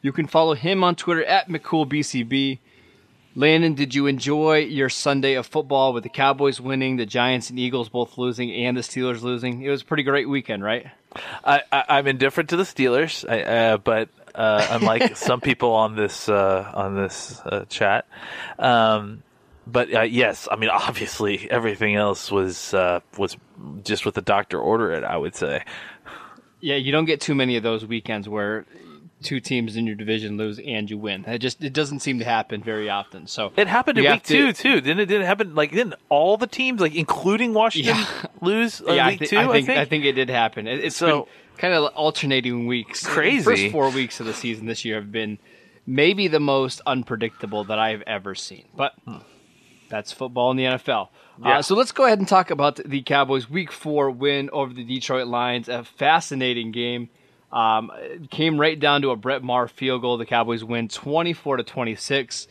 You 0.00 0.12
can 0.12 0.26
follow 0.26 0.54
him 0.54 0.84
on 0.84 0.94
Twitter 0.94 1.24
at 1.24 1.48
McCoolBTB. 1.48 2.60
Landon, 3.34 3.74
did 3.74 3.94
you 3.94 4.06
enjoy 4.06 4.58
your 4.58 4.88
Sunday 4.88 5.34
of 5.34 5.46
football 5.46 5.92
with 5.92 6.02
the 6.02 6.08
Cowboys 6.08 6.60
winning, 6.60 6.96
the 6.96 7.06
Giants 7.06 7.50
and 7.50 7.58
Eagles 7.58 7.88
both 7.88 8.18
losing, 8.18 8.52
and 8.52 8.76
the 8.76 8.80
Steelers 8.80 9.22
losing? 9.22 9.62
It 9.62 9.70
was 9.70 9.82
a 9.82 9.84
pretty 9.84 10.02
great 10.02 10.28
weekend, 10.28 10.62
right? 10.62 10.86
I, 11.44 11.62
am 11.72 12.06
indifferent 12.06 12.50
to 12.50 12.56
the 12.56 12.64
Steelers, 12.64 13.28
I, 13.28 13.42
uh, 13.42 13.76
but 13.78 14.08
uh, 14.34 14.66
unlike 14.70 15.16
some 15.16 15.40
people 15.40 15.72
on 15.72 15.96
this 15.96 16.28
uh, 16.28 16.70
on 16.74 16.96
this 16.96 17.40
uh, 17.44 17.64
chat, 17.68 18.06
um, 18.58 19.22
but 19.66 19.92
uh, 19.92 20.02
yes, 20.02 20.48
I 20.50 20.56
mean 20.56 20.70
obviously 20.70 21.50
everything 21.50 21.96
else 21.96 22.30
was 22.30 22.74
uh, 22.74 23.00
was 23.16 23.36
just 23.84 24.04
what 24.04 24.14
the 24.14 24.22
doctor 24.22 24.60
ordered. 24.60 25.04
I 25.04 25.16
would 25.16 25.34
say. 25.34 25.64
Yeah, 26.60 26.76
you 26.76 26.90
don't 26.90 27.04
get 27.04 27.20
too 27.20 27.34
many 27.34 27.56
of 27.56 27.62
those 27.62 27.86
weekends 27.86 28.28
where 28.28 28.66
two 29.22 29.40
teams 29.40 29.76
in 29.76 29.86
your 29.86 29.96
division 29.96 30.36
lose 30.36 30.58
and 30.58 30.88
you 30.88 30.98
win. 30.98 31.24
It 31.26 31.38
just 31.38 31.62
it 31.62 31.72
doesn't 31.72 32.00
seem 32.00 32.18
to 32.20 32.24
happen 32.24 32.62
very 32.62 32.88
often. 32.88 33.26
So 33.26 33.52
it 33.56 33.66
happened 33.66 33.98
in 33.98 34.10
week 34.10 34.22
to, 34.24 34.52
two 34.52 34.52
too, 34.52 34.80
didn't 34.80 35.00
it? 35.00 35.06
Didn't 35.06 35.26
happen 35.26 35.54
like 35.54 35.72
didn't 35.72 35.94
all 36.08 36.36
the 36.36 36.46
teams 36.46 36.80
like 36.80 36.94
including 36.94 37.54
Washington 37.54 37.96
yeah. 37.96 38.22
lose 38.40 38.80
uh, 38.80 38.92
yeah, 38.92 39.08
week 39.08 39.14
I 39.14 39.16
th- 39.18 39.30
two? 39.30 39.38
I 39.38 39.42
think, 39.42 39.54
I 39.54 39.62
think, 39.62 39.78
I 39.78 39.84
think 39.84 40.04
it 40.04 40.12
did 40.12 40.30
happen. 40.30 40.66
It, 40.66 40.84
it's 40.84 40.96
so 40.96 41.28
kind 41.58 41.74
of 41.74 41.92
alternating 41.94 42.66
weeks. 42.66 43.06
Crazy. 43.06 43.38
The 43.38 43.44
first 43.44 43.72
four 43.72 43.90
weeks 43.90 44.20
of 44.20 44.26
the 44.26 44.34
season 44.34 44.66
this 44.66 44.84
year 44.84 44.96
have 44.96 45.12
been 45.12 45.38
maybe 45.86 46.28
the 46.28 46.40
most 46.40 46.80
unpredictable 46.86 47.64
that 47.64 47.78
I've 47.78 48.02
ever 48.02 48.34
seen. 48.34 48.66
But 48.76 48.94
hmm. 49.04 49.18
that's 49.88 50.12
football 50.12 50.50
in 50.50 50.56
the 50.56 50.64
NFL. 50.64 51.08
Yeah. 51.40 51.58
Uh, 51.58 51.62
so 51.62 51.74
let's 51.74 51.92
go 51.92 52.04
ahead 52.04 52.18
and 52.18 52.28
talk 52.28 52.50
about 52.50 52.76
the 52.84 53.02
Cowboys' 53.02 53.48
Week 53.48 53.72
Four 53.72 54.10
win 54.10 54.50
over 54.52 54.72
the 54.72 54.84
Detroit 54.84 55.26
Lions. 55.26 55.68
A 55.68 55.84
fascinating 55.84 56.72
game. 56.72 57.10
Um, 57.52 57.90
came 58.30 58.60
right 58.60 58.78
down 58.78 59.02
to 59.02 59.10
a 59.10 59.16
Brett 59.16 59.42
Maher 59.42 59.68
field 59.68 60.02
goal. 60.02 60.18
The 60.18 60.26
Cowboys 60.26 60.62
win 60.62 60.88
24 60.88 61.58
to 61.58 61.62
26. 61.62 62.48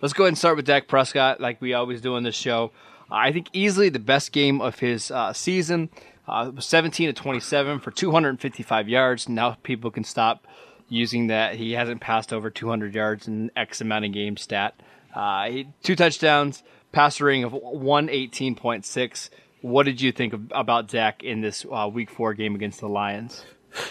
Let's 0.00 0.12
go 0.14 0.24
ahead 0.24 0.28
and 0.28 0.38
start 0.38 0.56
with 0.56 0.66
Dak 0.66 0.88
Prescott, 0.88 1.40
like 1.40 1.60
we 1.60 1.74
always 1.74 2.00
do 2.00 2.16
in 2.16 2.24
this 2.24 2.34
show. 2.34 2.72
I 3.10 3.32
think 3.32 3.48
easily 3.52 3.88
the 3.88 3.98
best 3.98 4.32
game 4.32 4.60
of 4.60 4.78
his 4.78 5.10
uh, 5.10 5.32
season. 5.32 5.90
Uh, 6.26 6.52
17 6.58 7.08
to 7.08 7.12
27 7.12 7.80
for 7.80 7.90
255 7.90 8.88
yards. 8.88 9.28
Now 9.28 9.56
people 9.62 9.90
can 9.90 10.04
stop 10.04 10.46
using 10.88 11.26
that. 11.28 11.56
He 11.56 11.72
hasn't 11.72 12.00
passed 12.00 12.32
over 12.32 12.50
200 12.50 12.94
yards 12.94 13.26
in 13.26 13.50
X 13.56 13.80
amount 13.80 14.04
of 14.04 14.12
games 14.12 14.42
stat. 14.42 14.80
Uh, 15.14 15.50
two 15.82 15.96
touchdowns, 15.96 16.62
passer 16.92 17.24
rating 17.24 17.44
of 17.44 17.52
118.6. 17.52 19.30
What 19.62 19.84
did 19.84 20.00
you 20.00 20.12
think 20.12 20.32
of, 20.32 20.42
about 20.52 20.88
Dak 20.88 21.22
in 21.24 21.40
this 21.40 21.66
uh, 21.70 21.88
Week 21.92 22.10
Four 22.10 22.34
game 22.34 22.54
against 22.54 22.80
the 22.80 22.88
Lions? 22.88 23.44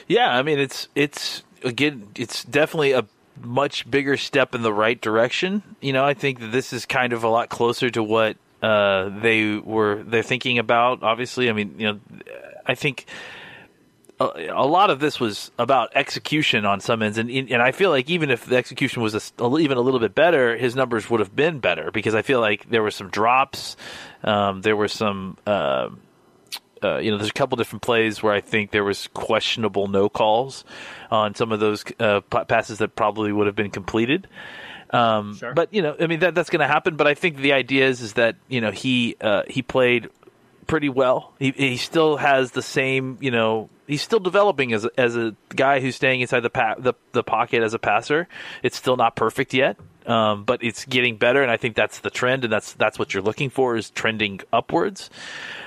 Yeah, 0.08 0.30
I 0.30 0.44
mean 0.44 0.60
it's 0.60 0.88
it's 0.96 1.44
again 1.64 2.08
it's 2.16 2.44
definitely 2.44 2.94
a 2.94 3.06
much 3.42 3.90
bigger 3.90 4.18
step 4.18 4.54
in 4.56 4.62
the 4.62 4.74
right 4.74 5.00
direction. 5.00 5.64
You 5.82 5.94
know, 5.94 6.06
I 6.06 6.14
think 6.14 6.40
that 6.40 6.52
this 6.52 6.74
is 6.74 6.86
kind 6.86 7.14
of 7.14 7.24
a 7.24 7.30
lot 7.30 7.50
closer 7.50 7.90
to 7.90 8.04
what 8.04 8.38
uh, 8.62 9.10
they 9.22 9.56
were 9.58 10.04
they're 10.04 10.24
thinking 10.24 10.60
about. 10.60 11.04
Obviously, 11.04 11.50
I 11.50 11.54
mean, 11.54 11.76
you 11.78 11.88
know, 11.88 12.00
I 12.66 12.76
think 12.76 13.06
a, 14.20 14.50
a 14.52 14.68
lot 14.68 14.90
of 14.90 15.00
this 15.00 15.20
was 15.20 15.52
about 15.58 15.92
execution 15.96 16.66
on 16.66 16.80
some 16.80 17.02
ends, 17.02 17.18
and 17.18 17.30
and 17.30 17.62
I 17.62 17.72
feel 17.72 17.90
like 17.90 18.10
even 18.10 18.30
if 18.30 18.46
the 18.46 18.58
execution 18.58 19.02
was 19.02 19.16
a, 19.16 19.58
even 19.58 19.78
a 19.78 19.82
little 19.82 20.00
bit 20.00 20.14
better, 20.14 20.58
his 20.58 20.76
numbers 20.76 21.10
would 21.10 21.20
have 21.20 21.36
been 21.36 21.60
better 21.60 21.92
because 21.92 22.16
I 22.16 22.22
feel 22.22 22.42
like 22.42 22.70
there 22.70 22.84
were 22.84 22.92
some 22.92 23.10
drops, 23.10 23.78
um, 24.24 24.62
there 24.62 24.76
were 24.76 24.88
some. 24.88 25.38
Uh, 25.46 25.90
uh, 26.84 26.98
you 26.98 27.12
know, 27.12 27.18
there's 27.18 27.30
a 27.30 27.34
couple 27.34 27.56
different 27.56 27.82
plays 27.82 28.22
where 28.22 28.34
I 28.34 28.42
think 28.42 28.72
there 28.72 28.84
was 28.84 29.08
questionable 29.14 29.88
no 29.88 30.10
calls 30.10 30.66
on 31.12 31.36
some 31.36 31.52
of 31.52 31.60
those 31.60 31.84
uh, 32.00 32.22
passes 32.22 32.80
that 32.80 32.96
probably 32.96 33.32
would 33.32 33.48
have 33.48 33.56
been 33.56 33.72
completed. 33.72 34.28
Um, 34.92 35.36
sure. 35.36 35.54
But 35.54 35.74
you 35.74 35.82
know, 35.82 35.96
I 36.00 36.08
mean 36.08 36.20
that 36.20 36.36
that's 36.36 36.50
going 36.50 36.62
to 36.62 36.68
happen. 36.68 36.96
But 36.96 37.08
I 37.08 37.14
think 37.14 37.38
the 37.38 37.54
idea 37.54 37.88
is 37.88 38.02
is 38.02 38.14
that 38.14 38.36
you 38.48 38.62
know 38.62 38.72
he 38.72 39.16
uh, 39.22 39.44
he 39.48 39.62
played 39.62 40.10
pretty 40.68 40.90
well. 40.90 41.34
He 41.40 41.52
he 41.52 41.78
still 41.78 42.18
has 42.18 42.52
the 42.52 42.62
same 42.62 43.18
you 43.22 43.32
know 43.32 43.70
he's 43.88 44.02
still 44.02 44.20
developing 44.20 44.72
as 44.74 44.86
a, 44.86 44.92
as 44.98 45.16
a 45.16 45.36
guy 45.50 45.80
who's 45.80 45.96
staying 45.96 46.22
inside 46.22 46.42
the, 46.42 46.50
pa- 46.50 46.76
the 46.78 46.94
the 47.12 47.24
pocket 47.24 47.62
as 47.62 47.74
a 47.74 47.80
passer. 47.80 48.28
It's 48.64 48.78
still 48.78 48.96
not 48.96 49.16
perfect 49.16 49.54
yet. 49.54 49.78
Um, 50.06 50.44
but 50.44 50.64
it's 50.64 50.86
getting 50.86 51.18
better, 51.18 51.44
and 51.44 51.52
I 51.52 51.58
think 51.58 51.76
that's 51.76 52.00
the 52.00 52.10
trend, 52.10 52.44
and 52.44 52.52
that's 52.52 52.74
that's 52.74 52.98
what 52.98 53.14
you're 53.14 53.22
looking 53.22 53.52
for 53.52 53.76
is 53.76 53.92
trending 53.92 54.40
upwards. 54.52 55.10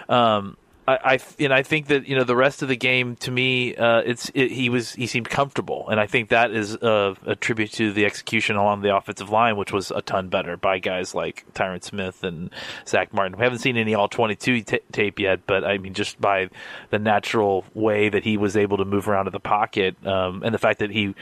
Um, 0.09 0.57
I, 0.87 0.99
I 1.05 1.19
and 1.39 1.55
I 1.55 1.63
think 1.63 1.87
that 1.87 2.09
you 2.09 2.17
know 2.17 2.25
the 2.25 2.35
rest 2.35 2.63
of 2.63 2.69
the 2.69 2.77
game 2.77 3.15
to 3.17 3.31
me, 3.31 3.77
uh, 3.77 4.01
it's 4.01 4.31
it, 4.35 4.51
he 4.51 4.69
was 4.69 4.93
he 4.93 5.07
seemed 5.07 5.29
comfortable, 5.31 5.89
and 5.89 6.01
I 6.01 6.07
think 6.07 6.31
that 6.31 6.51
is 6.51 6.75
a, 6.75 7.17
a, 7.25 7.37
tribute 7.37 7.73
to 7.75 7.93
the 7.93 8.05
execution 8.05 8.57
along 8.57 8.83
the 8.83 8.95
offensive 8.95 9.31
line, 9.31 9.57
which 9.57 9.73
was 9.73 9.93
a 9.93 10.03
ton 10.03 10.29
better 10.29 10.57
by 10.57 10.81
guys 10.81 11.15
like 11.15 11.45
Tyron 11.55 11.85
Smith 11.85 12.25
and 12.25 12.51
Zack 12.87 13.15
Martin. 13.15 13.39
We 13.39 13.45
haven't 13.45 13.61
seen 13.61 13.77
any 13.77 13.95
all 13.95 14.09
twenty 14.09 14.35
two 14.35 14.63
t- 14.63 14.81
tape 14.91 15.21
yet, 15.21 15.47
but 15.47 15.65
I 15.65 15.79
mean 15.79 15.95
just 15.95 16.21
by 16.21 16.49
the 16.91 16.99
natural 16.99 17.65
way 17.75 18.09
that 18.09 18.25
he 18.25 18.37
was 18.37 18.57
able 18.57 18.79
to 18.79 18.85
move 18.85 19.09
around 19.09 19.29
in 19.29 19.33
the 19.33 19.41
pocket, 19.41 20.05
um, 20.05 20.43
and 20.43 20.53
the 20.53 20.59
fact 20.59 20.81
that 20.81 20.91
he 20.91 21.15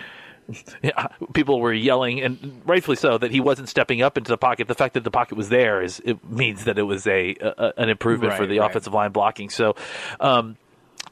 people 1.33 1.61
were 1.61 1.73
yelling, 1.73 2.21
and 2.21 2.63
rightfully 2.65 2.97
so, 2.97 3.19
that 3.19 3.31
he 3.31 3.41
wasn't 3.41 3.69
stepping 3.69 4.03
up 4.03 4.19
into 4.19 4.31
the 4.31 4.39
pocket. 4.39 4.69
The 4.69 4.75
fact 4.75 4.95
that 4.95 5.05
the 5.05 5.11
pocket 5.11 5.37
was 5.37 5.49
there 5.49 5.83
is 5.83 6.01
it 6.05 6.25
means 6.29 6.65
that 6.65 6.79
it 6.79 6.83
was 6.83 7.07
a, 7.07 7.37
a 7.41 7.73
an 7.77 7.89
improvement 7.89 8.33
right, 8.33 8.39
for 8.39 8.47
the 8.47 8.59
right. 8.59 8.71
offensive 8.71 8.93
line 8.93 9.13
blocking. 9.13 9.51
So, 9.51 9.77
um, 10.19 10.57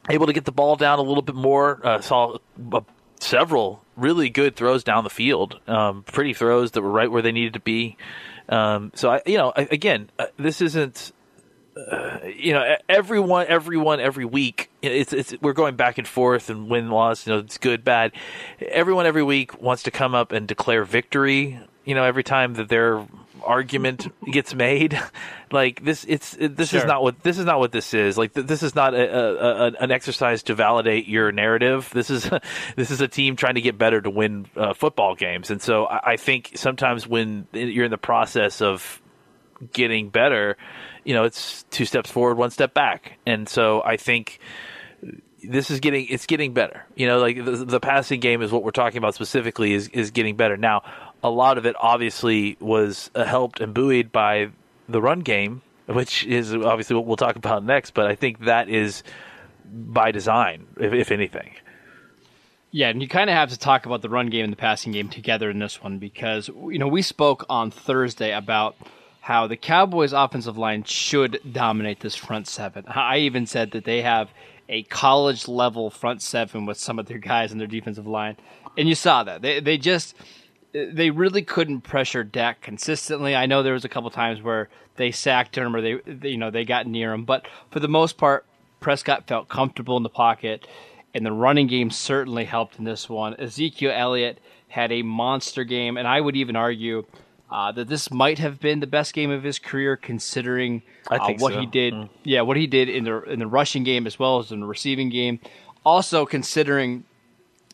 able 0.09 0.27
to 0.27 0.33
get 0.33 0.45
the 0.45 0.53
ball 0.53 0.77
down 0.77 0.99
a 0.99 1.03
little 1.03 1.23
bit 1.23 1.35
more. 1.35 1.81
Uh, 1.85 2.01
saw 2.01 2.39
uh, 2.73 2.81
several 3.21 3.85
really 3.97 4.31
good 4.31 4.57
throws 4.57 4.85
down 4.85 5.05
the 5.05 5.11
field, 5.11 5.61
um, 5.67 6.03
pretty 6.05 6.35
throws 6.35 6.73
that 6.73 6.83
were 6.83 6.91
right 6.91 7.11
where 7.11 7.23
they 7.23 7.33
needed 7.33 7.55
to 7.55 7.61
be. 7.61 7.97
Um, 8.49 8.93
so 8.95 9.11
I, 9.11 9.23
you 9.27 9.37
know, 9.37 9.53
I, 9.55 9.69
again, 9.71 10.11
uh, 10.19 10.27
this 10.39 10.61
isn't 10.63 11.13
uh, 11.79 12.19
you 12.27 12.53
know, 12.53 12.77
everyone, 12.89 13.47
everyone, 13.49 14.01
every 14.01 14.25
week, 14.25 14.71
it's 14.83 15.13
it's 15.13 15.35
we're 15.41 15.53
going 15.53 15.77
back 15.77 15.99
and 15.99 16.09
forth 16.09 16.51
and 16.51 16.69
win 16.69 16.91
loss. 16.91 17.27
You 17.27 17.35
know, 17.35 17.39
it's 17.41 17.59
good, 17.59 17.85
bad. 17.85 18.13
Everyone 18.61 19.07
every 19.07 19.23
week 19.23 19.61
wants 19.61 19.85
to 19.85 19.91
come 19.91 20.15
up 20.15 20.33
and 20.33 20.49
declare 20.49 20.85
victory. 20.85 21.61
You 21.85 21.95
know, 21.95 22.05
every 22.05 22.25
time 22.25 22.55
that 22.55 22.69
their 22.69 23.07
argument 23.45 24.09
gets 24.31 24.55
made, 24.55 25.01
like 25.53 25.85
this, 25.85 26.05
it's 26.09 26.35
it, 26.35 26.57
this 26.57 26.71
sure. 26.71 26.81
is 26.81 26.87
not 26.87 27.03
what 27.03 27.23
this 27.23 27.39
is 27.39 27.45
not 27.45 27.61
what 27.61 27.73
this 27.73 27.95
is. 27.95 28.19
Like 28.19 28.33
this 28.33 28.63
is 28.63 28.75
not 28.75 28.95
a, 28.95 29.17
a, 29.17 29.67
a, 29.67 29.73
an 29.81 29.91
exercise 29.91 30.43
to 30.45 30.55
validate 30.55 31.07
your 31.07 31.33
narrative. 31.33 31.93
This 31.99 32.11
is 32.11 32.31
this 32.77 32.91
is 32.91 33.01
a 33.01 33.09
team 33.09 33.37
trying 33.37 33.55
to 33.57 33.61
get 33.61 33.77
better 33.77 34.01
to 34.01 34.11
win 34.11 34.47
uh, 34.57 34.73
football 34.75 35.15
games. 35.15 35.51
And 35.51 35.61
so 35.61 35.87
I, 35.87 36.13
I 36.13 36.17
think 36.17 36.53
sometimes 36.55 37.07
when 37.07 37.47
you're 37.53 37.85
in 37.85 37.91
the 37.91 37.99
process 37.99 38.63
of 38.63 39.01
getting 39.73 40.11
better 40.11 40.57
you 41.09 41.15
know, 41.15 41.25
it's 41.25 41.63
two 41.71 41.87
steps 41.87 42.11
forward, 42.11 42.37
one 42.37 42.51
step 42.51 42.75
back. 42.75 43.19
And 43.25 43.49
so 43.49 43.83
I 43.83 43.97
think 43.97 44.41
this 45.43 45.71
is 45.71 45.81
getting 45.81 46.07
it's 46.11 46.27
getting 46.27 46.53
better. 46.53 46.85
You 46.97 47.07
know, 47.07 47.19
like 47.19 47.43
the, 47.43 47.53
the, 47.53 47.81
passing 47.81 48.21
game 48.21 48.43
is 48.43 48.53
what 48.53 48.63
we're 48.63 48.73
talking 48.73 48.99
about 48.99 49.15
specifically 49.15 49.73
is 49.73 49.89
is 49.89 50.11
getting 50.11 50.37
better. 50.37 50.59
Now, 50.59 50.83
a 51.23 51.31
lot 51.31 51.57
of 51.57 51.65
it 51.65 51.77
obviously 51.81 52.59
was 52.61 53.11
uh, 53.15 53.25
helped 53.25 53.61
and 53.61 53.73
buoyed 53.73 54.13
by 54.13 54.51
the 54.87 55.01
run 55.01 55.21
game, 55.21 55.63
which 55.87 56.27
is 56.27 56.55
obviously 56.55 56.95
what 56.95 57.07
we'll 57.07 57.17
talk 57.17 57.37
about 57.37 57.65
next. 57.65 57.93
But 57.93 58.07
I 58.07 58.15
think 58.15 58.45
that 58.45 58.69
is 58.69 59.03
by 59.65 60.11
design, 60.11 60.67
if, 60.79 60.93
if 60.93 61.11
anything. 61.11 61.55
Yeah, 62.71 62.91
and 62.91 63.01
you 63.01 63.09
kind 63.09 63.31
of 63.31 63.35
have 63.35 63.49
to 63.49 63.59
talk 63.59 63.87
about 63.87 64.03
the 64.03 64.11
run 64.11 64.27
game 64.27 64.45
and 64.45 64.53
the 64.53 64.59
passing 64.59 64.93
game 64.93 65.09
together 65.09 65.49
in 65.49 65.59
this 65.59 65.83
one 65.83 65.99
because 65.99 66.49
you 66.49 66.79
know 66.79 66.89
we 66.89 67.01
spoke 67.01 67.47
on 67.49 67.71
Thursday 67.71 68.35
about 68.35 68.77
how 69.29 69.47
the 69.47 69.59
Cowboys' 69.59 70.15
offensive 70.15 70.57
line 70.57 70.83
should 70.85 71.39
dominate 71.53 72.01
this 72.01 72.15
front 72.15 72.49
seven. 72.49 72.83
I 72.89 73.19
even 73.19 73.45
said 73.45 73.73
that 73.73 73.85
they 73.85 74.01
have 74.01 74.31
a 74.71 74.85
college 74.85 75.47
level 75.47 75.91
front 75.91 76.23
seven 76.23 76.65
with 76.65 76.79
some 76.79 76.99
of 76.99 77.05
their 77.05 77.19
guys 77.19 77.53
in 77.53 77.59
their 77.59 77.67
defensive 77.67 78.07
line, 78.07 78.39
and 78.79 78.89
you 78.89 78.95
saw 78.95 79.25
that 79.25 79.43
they 79.43 79.61
they 79.61 79.77
just 79.77 80.15
they 80.73 81.11
really 81.11 81.43
couldn't 81.43 81.83
pressure 81.83 82.25
Dak 82.25 82.63
consistently. 82.63 83.37
I 83.37 83.45
know 83.45 83.63
there 83.63 83.75
was 83.75 83.85
a 83.85 83.91
couple 83.91 84.09
times 84.09 84.41
where 84.41 84.71
they 84.97 85.11
sacked 85.11 85.59
him 85.59 85.77
or 85.77 85.83
they, 85.83 86.01
they 86.07 86.31
you 86.31 86.39
know 86.39 86.51
they 86.51 86.65
got 86.65 86.87
near 86.87 87.13
him, 87.13 87.27
but 87.27 87.47
for 87.71 87.81
the 87.81 87.87
most 87.87 88.17
part, 88.17 88.47
Prescott 88.81 89.27
felt 89.27 89.51
comfortable 89.51 89.99
in 89.99 90.05
the 90.05 90.09
pocket, 90.09 90.67
and 91.13 91.27
the 91.27 91.33
running 91.33 91.67
game 91.67 91.91
certainly 91.91 92.47
helped 92.47 92.79
in 92.79 92.87
this 92.87 93.11
one. 93.11 93.39
Ezekiel 93.39 93.93
Elliott 93.95 94.41
had 94.69 94.91
a 94.91 95.03
monster 95.03 95.65
game, 95.65 95.99
and 95.99 96.09
I 96.09 96.19
would 96.19 96.35
even 96.35 96.57
argue 96.57 97.05
uh, 97.51 97.73
that 97.73 97.89
this 97.89 98.11
might 98.11 98.39
have 98.39 98.61
been 98.61 98.81
the 98.81 98.87
best 98.87 99.15
game 99.15 99.31
of 99.31 99.43
his 99.43 99.59
career, 99.59 99.97
considering 99.97 100.83
uh, 101.11 101.19
what 101.39 101.55
so. 101.55 101.61
he 101.61 101.67
did. 101.67 101.95
Mm. 101.95 102.09
Yeah, 102.25 102.43
what 102.43 102.57
he 102.57 102.67
did 102.67 102.89
in 102.89 103.05
the 103.05 103.23
in 103.23 103.39
the 103.39 103.47
rushing 103.47 103.85
game 103.85 104.07
as 104.07 104.19
well 104.19 104.39
as 104.39 104.53
in 104.53 104.61
the 104.61 104.67
receiving 104.67 105.09
game. 105.09 105.41
Also, 105.85 106.27
considering 106.27 107.05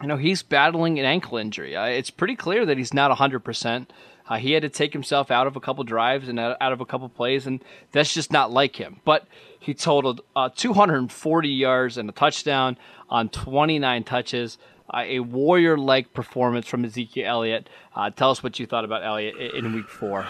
you 0.01 0.09
know 0.09 0.17
he's 0.17 0.43
battling 0.43 0.99
an 0.99 1.05
ankle 1.05 1.39
injury, 1.39 1.75
uh, 1.77 1.87
it's 1.87 2.11
pretty 2.11 2.37
clear 2.37 2.65
that 2.67 2.79
he's 2.79 2.95
not 2.95 3.11
hundred 3.17 3.41
percent. 3.41 3.93
Uh, 4.27 4.37
he 4.37 4.53
had 4.53 4.63
to 4.63 4.71
take 4.71 4.93
himself 4.93 5.31
out 5.31 5.47
of 5.47 5.55
a 5.55 5.61
couple 5.61 5.85
drives 5.85 6.29
and 6.29 6.41
out, 6.41 6.57
of 6.61 6.81
a 6.81 6.87
couple 6.87 7.09
plays, 7.11 7.47
and 7.47 7.63
that's 7.93 8.15
just 8.15 8.33
not 8.33 8.51
like 8.51 8.77
him. 8.77 9.01
But 9.05 9.27
he 9.61 9.75
totaled 9.75 10.23
uh, 10.35 10.49
240 10.55 11.49
yards 11.49 11.99
and 11.99 12.09
a 12.09 12.13
touchdown 12.13 12.79
on 13.11 13.29
29 13.29 14.05
touches. 14.05 14.57
Uh, 14.93 15.03
a 15.07 15.21
warrior-like 15.21 16.13
performance 16.13 16.67
from 16.67 16.85
Ezekiel 16.85 17.27
Elliott. 17.27 17.71
Uh, 17.97 18.11
tell 18.11 18.31
us 18.31 18.43
what 18.43 18.59
you 18.59 18.67
thought 18.67 18.85
about 18.85 19.03
Elliott 19.03 19.35
in, 19.55 19.73
Week 19.73 19.89
Four. 19.89 20.27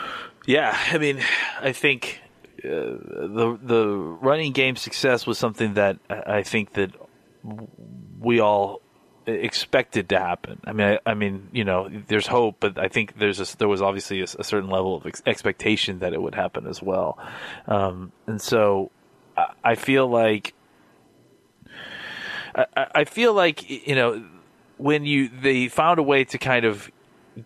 Yeah, 0.46 0.78
I 0.92 0.98
mean, 0.98 1.20
I 1.60 1.72
think 1.72 2.20
uh, 2.64 2.68
the 2.68 3.58
the 3.60 3.86
running 3.86 4.52
game 4.52 4.76
success 4.76 5.26
was 5.26 5.38
something 5.38 5.74
that 5.74 5.98
I 6.08 6.44
think 6.44 6.74
that 6.74 6.92
we 8.20 8.38
all 8.38 8.80
expected 9.26 10.08
to 10.10 10.18
happen. 10.18 10.60
I 10.64 10.72
mean, 10.72 10.86
I, 10.86 11.10
I, 11.10 11.14
mean, 11.14 11.48
you 11.52 11.64
know, 11.64 11.88
there's 12.08 12.26
hope, 12.26 12.56
but 12.60 12.78
I 12.78 12.88
think 12.88 13.18
there's 13.18 13.40
a, 13.40 13.56
there 13.56 13.68
was 13.68 13.82
obviously 13.82 14.20
a, 14.20 14.24
a, 14.24 14.44
certain 14.44 14.68
level 14.68 14.96
of 14.96 15.06
ex- 15.06 15.22
expectation 15.26 16.00
that 16.00 16.12
it 16.12 16.20
would 16.20 16.34
happen 16.34 16.66
as 16.66 16.82
well, 16.82 17.18
um, 17.66 18.12
and 18.26 18.40
so 18.40 18.90
I, 19.36 19.46
I 19.64 19.74
feel 19.74 20.06
like 20.06 20.54
I, 22.54 22.86
I, 22.94 23.04
feel 23.04 23.32
like 23.34 23.68
you 23.68 23.94
know 23.94 24.24
when 24.76 25.04
you 25.04 25.28
they 25.28 25.68
found 25.68 25.98
a 25.98 26.02
way 26.02 26.24
to 26.24 26.38
kind 26.38 26.64
of 26.64 26.90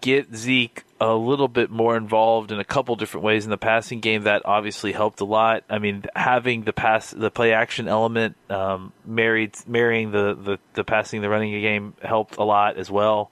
get 0.01 0.35
Zeke 0.35 0.85
a 1.01 1.15
little 1.15 1.49
bit 1.49 1.71
more 1.71 1.97
involved 1.97 2.53
in 2.53 2.59
a 2.59 2.65
couple 2.65 2.97
different 2.97 3.25
ways 3.25 3.45
in 3.45 3.51
the 3.51 3.59
passing 3.59 4.01
game. 4.01 4.25
That 4.25 4.43
obviously 4.45 4.93
helped 4.93 5.21
a 5.21 5.25
lot. 5.25 5.65
I 5.69 5.79
mean, 5.79 6.05
having 6.15 6.65
the 6.65 6.73
pass, 6.73 7.11
the 7.11 7.31
play 7.31 7.53
action 7.53 7.89
element, 7.89 8.37
um, 8.51 8.93
married 9.05 9.57
marrying 9.67 10.11
the, 10.11 10.35
the 10.35 10.59
the 10.75 10.85
passing, 10.85 11.23
the 11.23 11.29
running 11.29 11.53
game 11.61 11.95
helped 12.03 12.37
a 12.37 12.45
lot 12.45 12.77
as 12.77 12.91
well. 12.91 13.31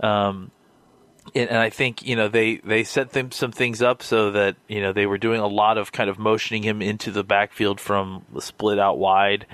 Um, 0.00 0.50
and, 1.34 1.50
and, 1.50 1.58
I 1.58 1.70
think 1.70 2.02
you 2.02 2.16
know 2.16 2.28
they 2.28 2.56
they 2.56 2.82
set 2.82 3.10
them 3.10 3.30
some 3.30 3.52
things 3.52 3.80
up 3.80 4.02
so 4.02 4.32
that 4.32 4.56
you 4.66 4.80
know 4.80 4.92
they 4.92 5.06
were 5.06 5.18
doing 5.18 5.40
a 5.40 5.46
lot 5.46 5.78
of 5.78 5.92
kind 5.92 6.10
of 6.10 6.18
motioning 6.18 6.64
him 6.64 6.82
into 6.82 7.12
the 7.12 7.22
backfield 7.22 7.78
from 7.78 8.24
the 8.34 8.42
split 8.42 8.78
out 8.78 8.98
wide, 8.98 9.46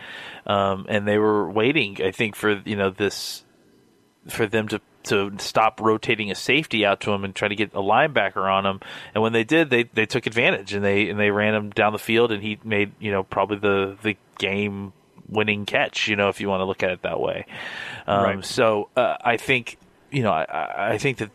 um, 0.47 0.87
and 0.89 1.07
they 1.07 1.19
were 1.19 1.51
waiting. 1.51 1.99
I 2.03 2.11
think 2.11 2.37
for 2.37 2.63
you 2.65 2.77
know 2.77 2.89
this 2.89 3.45
for 4.29 4.47
them 4.47 4.69
to 4.69 4.81
to 5.05 5.33
stop 5.39 5.81
rotating 5.81 6.31
a 6.31 6.35
safety 6.35 6.85
out 6.85 7.01
to 7.01 7.13
him 7.13 7.25
and 7.25 7.35
try 7.35 7.49
to 7.49 7.55
get 7.55 7.73
a 7.73 7.81
linebacker 7.81 8.51
on 8.51 8.67
him. 8.67 8.81
And 9.15 9.23
when 9.23 9.33
they 9.33 9.45
did, 9.45 9.71
they 9.71 9.85
they 9.85 10.07
took 10.07 10.27
advantage 10.27 10.75
and 10.75 10.85
they 10.85 11.09
and 11.09 11.19
they 11.19 11.31
ran 11.31 11.55
him 11.55 11.71
down 11.71 11.93
the 11.93 11.99
field, 11.99 12.33
and 12.33 12.43
he 12.43 12.59
made 12.65 12.93
you 12.99 13.11
know 13.11 13.23
probably 13.23 13.59
the 13.59 13.97
the 14.03 14.17
game 14.39 14.93
winning 15.29 15.67
catch. 15.67 16.09
You 16.09 16.17
know, 16.17 16.29
if 16.29 16.41
you 16.41 16.49
want 16.49 16.61
to 16.61 16.65
look 16.65 16.83
at 16.83 16.91
it 16.91 17.03
that 17.03 17.21
way. 17.21 17.47
Um, 18.07 18.23
right. 18.23 18.45
So 18.45 18.91
uh, 18.97 19.17
I 19.21 19.37
think 19.37 19.79
you 20.11 20.23
know 20.23 20.33
I, 20.33 20.93
I 20.93 20.99
think 20.99 21.19
that 21.19 21.31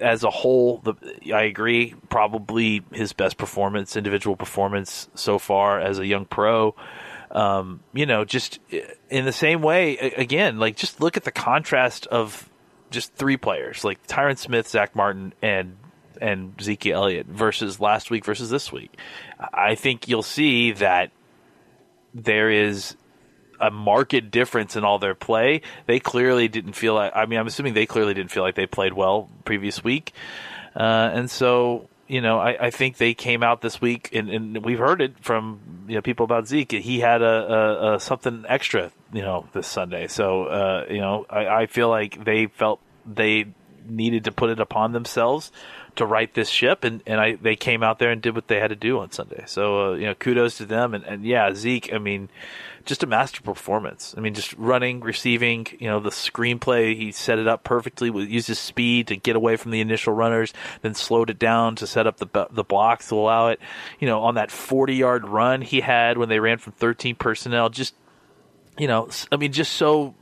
as 0.00 0.24
a 0.24 0.30
whole, 0.30 0.78
the, 0.78 0.94
I 1.32 1.42
agree. 1.42 1.94
Probably 2.08 2.82
his 2.92 3.12
best 3.12 3.36
performance, 3.36 3.96
individual 3.96 4.36
performance 4.36 5.08
so 5.14 5.38
far 5.38 5.80
as 5.80 5.98
a 5.98 6.06
young 6.06 6.24
pro. 6.24 6.74
Um, 7.30 7.80
you 7.92 8.06
know, 8.06 8.24
just 8.24 8.60
in 9.10 9.24
the 9.24 9.32
same 9.32 9.62
way, 9.62 9.96
again, 9.96 10.58
like 10.58 10.76
just 10.76 11.00
look 11.00 11.16
at 11.16 11.24
the 11.24 11.32
contrast 11.32 12.06
of 12.06 12.48
just 12.90 13.14
three 13.14 13.36
players 13.36 13.84
like 13.84 14.06
Tyron 14.06 14.38
Smith, 14.38 14.68
Zack 14.68 14.94
Martin, 14.94 15.34
and 15.42 15.76
and 16.20 16.54
Zeke 16.62 16.86
Elliott 16.86 17.26
versus 17.26 17.80
last 17.80 18.10
week 18.10 18.24
versus 18.24 18.50
this 18.50 18.70
week. 18.70 18.96
I 19.52 19.74
think 19.74 20.08
you'll 20.08 20.22
see 20.22 20.72
that 20.72 21.10
there 22.14 22.50
is 22.50 22.96
a 23.60 23.70
marked 23.70 24.30
difference 24.30 24.76
in 24.76 24.84
all 24.84 24.98
their 24.98 25.14
play. 25.14 25.62
They 25.86 25.98
clearly 26.00 26.48
didn't 26.48 26.74
feel 26.74 26.94
like. 26.94 27.12
I 27.14 27.26
mean, 27.26 27.38
I'm 27.38 27.46
assuming 27.46 27.74
they 27.74 27.86
clearly 27.86 28.14
didn't 28.14 28.30
feel 28.30 28.42
like 28.42 28.54
they 28.54 28.66
played 28.66 28.92
well 28.92 29.28
previous 29.44 29.82
week, 29.82 30.12
uh, 30.76 31.10
and 31.12 31.30
so 31.30 31.88
you 32.06 32.20
know, 32.20 32.38
I, 32.38 32.66
I, 32.66 32.70
think 32.70 32.98
they 32.98 33.14
came 33.14 33.42
out 33.42 33.62
this 33.62 33.80
week, 33.80 34.10
and, 34.12 34.28
and, 34.28 34.64
we've 34.64 34.78
heard 34.78 35.00
it 35.00 35.18
from 35.20 35.86
you 35.88 35.94
know 35.94 36.02
people 36.02 36.24
about 36.24 36.46
Zeke. 36.46 36.72
He 36.72 37.00
had 37.00 37.22
a, 37.22 37.26
a, 37.26 37.94
a 37.94 38.00
something 38.00 38.44
extra, 38.48 38.92
you 39.12 39.22
know, 39.22 39.46
this 39.52 39.66
Sunday. 39.66 40.08
So 40.08 40.44
uh, 40.44 40.86
you 40.90 41.00
know, 41.00 41.26
I, 41.30 41.46
I, 41.46 41.66
feel 41.66 41.88
like 41.88 42.22
they 42.24 42.46
felt 42.46 42.80
they 43.06 43.46
needed 43.86 44.24
to 44.24 44.32
put 44.32 44.50
it 44.50 44.60
upon 44.60 44.92
themselves 44.92 45.50
to 45.96 46.04
right 46.04 46.32
this 46.34 46.48
ship, 46.48 46.84
and, 46.84 47.02
and 47.06 47.20
I 47.20 47.36
they 47.36 47.56
came 47.56 47.82
out 47.82 47.98
there 47.98 48.10
and 48.10 48.20
did 48.20 48.34
what 48.34 48.48
they 48.48 48.60
had 48.60 48.68
to 48.68 48.76
do 48.76 48.98
on 48.98 49.10
Sunday. 49.10 49.44
So 49.46 49.92
uh, 49.92 49.94
you 49.94 50.06
know, 50.06 50.14
kudos 50.14 50.58
to 50.58 50.66
them, 50.66 50.94
and, 50.94 51.04
and 51.04 51.24
yeah, 51.24 51.54
Zeke. 51.54 51.92
I 51.92 51.98
mean, 51.98 52.28
just 52.84 53.02
a 53.02 53.06
master 53.06 53.42
performance. 53.42 54.14
I 54.16 54.20
mean, 54.20 54.34
just 54.34 54.52
running, 54.54 55.00
receiving. 55.00 55.66
You 55.78 55.88
know, 55.88 56.00
the 56.00 56.10
screenplay 56.10 56.96
he 56.96 57.12
set 57.12 57.38
it 57.38 57.48
up 57.48 57.64
perfectly. 57.64 58.10
Used 58.10 58.48
his 58.48 58.58
speed 58.58 59.08
to 59.08 59.16
get 59.16 59.36
away 59.36 59.56
from 59.56 59.70
the 59.70 59.80
initial 59.80 60.12
runners, 60.12 60.52
then 60.82 60.94
slowed 60.94 61.30
it 61.30 61.38
down 61.38 61.76
to 61.76 61.86
set 61.86 62.06
up 62.06 62.18
the 62.18 62.48
the 62.50 62.64
blocks 62.64 63.08
to 63.08 63.16
allow 63.16 63.48
it. 63.48 63.60
You 63.98 64.08
know, 64.08 64.22
on 64.22 64.34
that 64.36 64.50
forty 64.50 64.96
yard 64.96 65.26
run 65.26 65.62
he 65.62 65.80
had 65.80 66.18
when 66.18 66.28
they 66.28 66.40
ran 66.40 66.58
from 66.58 66.72
thirteen 66.74 67.16
personnel, 67.16 67.70
just 67.70 67.94
you 68.78 68.88
know, 68.88 69.08
I 69.30 69.36
mean, 69.36 69.52
just 69.52 69.72
so 69.72 70.14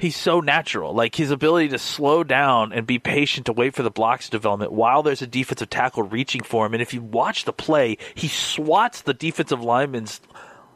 he's 0.00 0.16
so 0.16 0.40
natural. 0.40 0.94
Like 0.94 1.14
his 1.14 1.30
ability 1.30 1.68
to 1.68 1.78
slow 1.78 2.24
down 2.24 2.72
and 2.72 2.86
be 2.86 2.98
patient 2.98 3.46
to 3.46 3.52
wait 3.52 3.74
for 3.74 3.82
the 3.82 3.90
blocks 3.90 4.28
development 4.28 4.72
while 4.72 5.02
there's 5.02 5.22
a 5.22 5.26
defensive 5.26 5.70
tackle 5.70 6.02
reaching 6.02 6.42
for 6.42 6.66
him. 6.66 6.72
And 6.72 6.82
if 6.82 6.94
you 6.94 7.02
watch 7.02 7.44
the 7.44 7.52
play, 7.52 7.98
he 8.14 8.28
swats 8.28 9.02
the 9.02 9.14
defensive 9.14 9.62
lineman's 9.62 10.20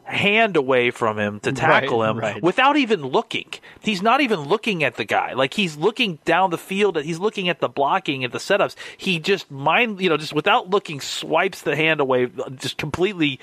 hand 0.04 0.56
away 0.56 0.90
from 0.90 1.18
him 1.18 1.40
to 1.40 1.52
tackle 1.52 2.00
right, 2.00 2.10
him 2.10 2.18
right. 2.18 2.42
without 2.42 2.76
even 2.76 3.02
looking. 3.02 3.46
He's 3.80 4.02
not 4.02 4.20
even 4.20 4.40
looking 4.40 4.84
at 4.84 4.96
the 4.96 5.04
guy. 5.04 5.32
Like 5.32 5.54
he's 5.54 5.76
looking 5.76 6.18
down 6.24 6.50
the 6.50 6.58
field. 6.58 7.02
He's 7.02 7.18
looking 7.18 7.48
at 7.48 7.60
the 7.60 7.68
blocking 7.68 8.24
at 8.24 8.32
the 8.32 8.38
setups. 8.38 8.74
He 8.96 9.18
just 9.18 9.50
mind, 9.50 10.00
you 10.00 10.08
know, 10.08 10.16
just 10.16 10.34
without 10.34 10.70
looking, 10.70 11.00
swipes 11.00 11.62
the 11.62 11.74
hand 11.74 12.00
away, 12.00 12.30
just 12.56 12.76
completely 12.76 13.40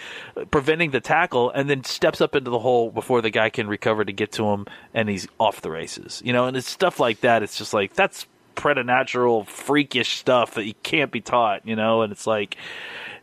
preventing 0.51 0.91
the 0.91 1.01
tackle, 1.01 1.49
and 1.51 1.69
then 1.69 1.83
steps 1.83 2.21
up 2.21 2.35
into 2.35 2.51
the 2.51 2.59
hole 2.59 2.91
before 2.91 3.21
the 3.21 3.31
guy 3.31 3.49
can 3.49 3.67
recover 3.67 4.05
to 4.05 4.13
get 4.13 4.31
to 4.33 4.45
him, 4.45 4.65
and 4.93 5.09
he's 5.09 5.27
off 5.39 5.61
the 5.61 5.71
races. 5.71 6.21
You 6.23 6.33
know, 6.33 6.45
and 6.45 6.55
it's 6.55 6.69
stuff 6.69 6.99
like 6.99 7.21
that. 7.21 7.43
It's 7.43 7.57
just 7.57 7.73
like 7.73 7.93
that's 7.93 8.27
preternatural, 8.53 9.45
freakish 9.45 10.17
stuff 10.17 10.53
that 10.55 10.65
you 10.65 10.73
can't 10.83 11.11
be 11.11 11.21
taught. 11.21 11.67
You 11.67 11.75
know, 11.75 12.03
and 12.03 12.11
it's 12.11 12.27
like 12.27 12.57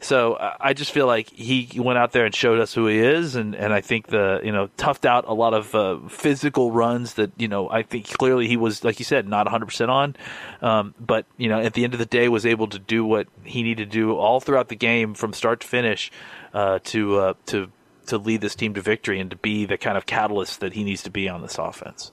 so 0.01 0.35
uh, 0.35 0.57
I 0.61 0.75
just 0.75 0.93
feel 0.93 1.07
like 1.07 1.31
he 1.31 1.69
went 1.77 1.99
out 1.99 2.13
there 2.13 2.25
and 2.25 2.35
showed 2.35 2.61
us 2.61 2.73
who 2.73 2.87
he 2.87 2.99
is, 2.99 3.35
and, 3.35 3.55
and 3.55 3.73
I 3.73 3.81
think 3.81 4.07
the 4.07 4.41
you 4.45 4.53
know 4.53 4.69
toughed 4.77 5.05
out 5.05 5.25
a 5.27 5.35
lot 5.35 5.55
of 5.55 5.75
uh, 5.75 5.99
physical 6.09 6.71
runs 6.71 7.15
that 7.15 7.33
you 7.37 7.49
know 7.49 7.69
I 7.69 7.83
think 7.83 8.09
clearly 8.09 8.47
he 8.47 8.57
was 8.57 8.85
like 8.85 8.99
you 8.99 9.05
said 9.05 9.27
not 9.29 9.47
100 9.47 9.67
percent 9.67 9.91
on, 9.91 10.17
um, 10.63 10.95
but 11.01 11.27
you 11.37 11.49
know 11.49 11.61
at 11.61 11.75
the 11.75 11.85
end 11.85 11.95
of 11.95 11.99
the 11.99 12.07
day 12.07 12.29
was 12.29 12.47
able 12.47 12.69
to 12.69 12.79
do 12.79 13.05
what 13.05 13.27
he 13.43 13.63
needed 13.63 13.91
to 13.91 13.99
do 13.99 14.17
all 14.17 14.41
throughout 14.41 14.69
the 14.69 14.77
game 14.77 15.15
from 15.15 15.33
start 15.33 15.61
to 15.61 15.67
finish 15.67 16.13
uh, 16.55 16.79
to 16.85 17.19
uh, 17.19 17.35
to 17.47 17.71
to 18.07 18.19
lead 18.19 18.41
this 18.41 18.55
team 18.55 18.75
to 18.75 18.81
victory 18.81 19.21
and 19.21 19.31
to 19.31 19.37
be 19.37 19.67
the 19.67 19.77
kind 19.77 19.99
of 19.99 20.07
catalyst 20.07 20.61
that 20.61 20.73
he 20.75 20.85
needs 20.85 21.03
to 21.03 21.11
be 21.11 21.29
on 21.29 21.43
this 21.43 21.59
offense. 21.59 22.13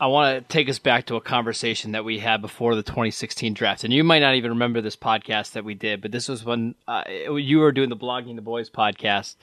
I 0.00 0.06
want 0.06 0.48
to 0.48 0.52
take 0.52 0.68
us 0.68 0.78
back 0.78 1.06
to 1.06 1.16
a 1.16 1.20
conversation 1.20 1.92
that 1.92 2.04
we 2.04 2.20
had 2.20 2.40
before 2.40 2.76
the 2.76 2.84
2016 2.84 3.52
draft. 3.52 3.82
And 3.82 3.92
you 3.92 4.04
might 4.04 4.20
not 4.20 4.36
even 4.36 4.52
remember 4.52 4.80
this 4.80 4.94
podcast 4.94 5.52
that 5.52 5.64
we 5.64 5.74
did, 5.74 6.00
but 6.00 6.12
this 6.12 6.28
was 6.28 6.44
when 6.44 6.76
uh, 6.86 7.02
you 7.08 7.58
were 7.58 7.72
doing 7.72 7.88
the 7.88 7.96
Blogging 7.96 8.36
the 8.36 8.42
Boys 8.42 8.70
podcast. 8.70 9.34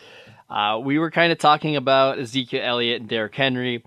Uh, 0.50 0.79
we 0.81 0.97
were 0.97 1.12
kind 1.12 1.33
of 1.33 1.39
talking 1.39 1.75
about 1.75 2.19
Ezekiel 2.19 2.62
Elliott 2.63 3.01
and 3.01 3.09
Derrick 3.09 3.35
Henry. 3.35 3.83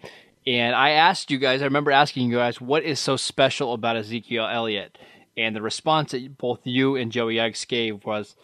And 0.47 0.75
I 0.75 0.91
asked 0.91 1.31
you 1.31 1.39
guys, 1.39 1.63
I 1.63 1.67
remember 1.67 1.91
asking 1.91 2.31
you 2.31 2.37
guys, 2.37 2.61
what 2.61 2.83
is 2.83 3.01
so 3.01 3.17
special 3.17 3.73
about 3.73 3.97
Ezekiel 3.97 4.47
Elliott? 4.47 4.99
And 5.39 5.57
the 5.57 5.63
response 5.63 6.13
that 6.13 6.37
both 6.37 6.61
you 6.65 6.97
and 6.97 7.11
Joey 7.11 7.41
Eggs 7.41 7.65
gave 7.65 8.05
was, 8.05 8.37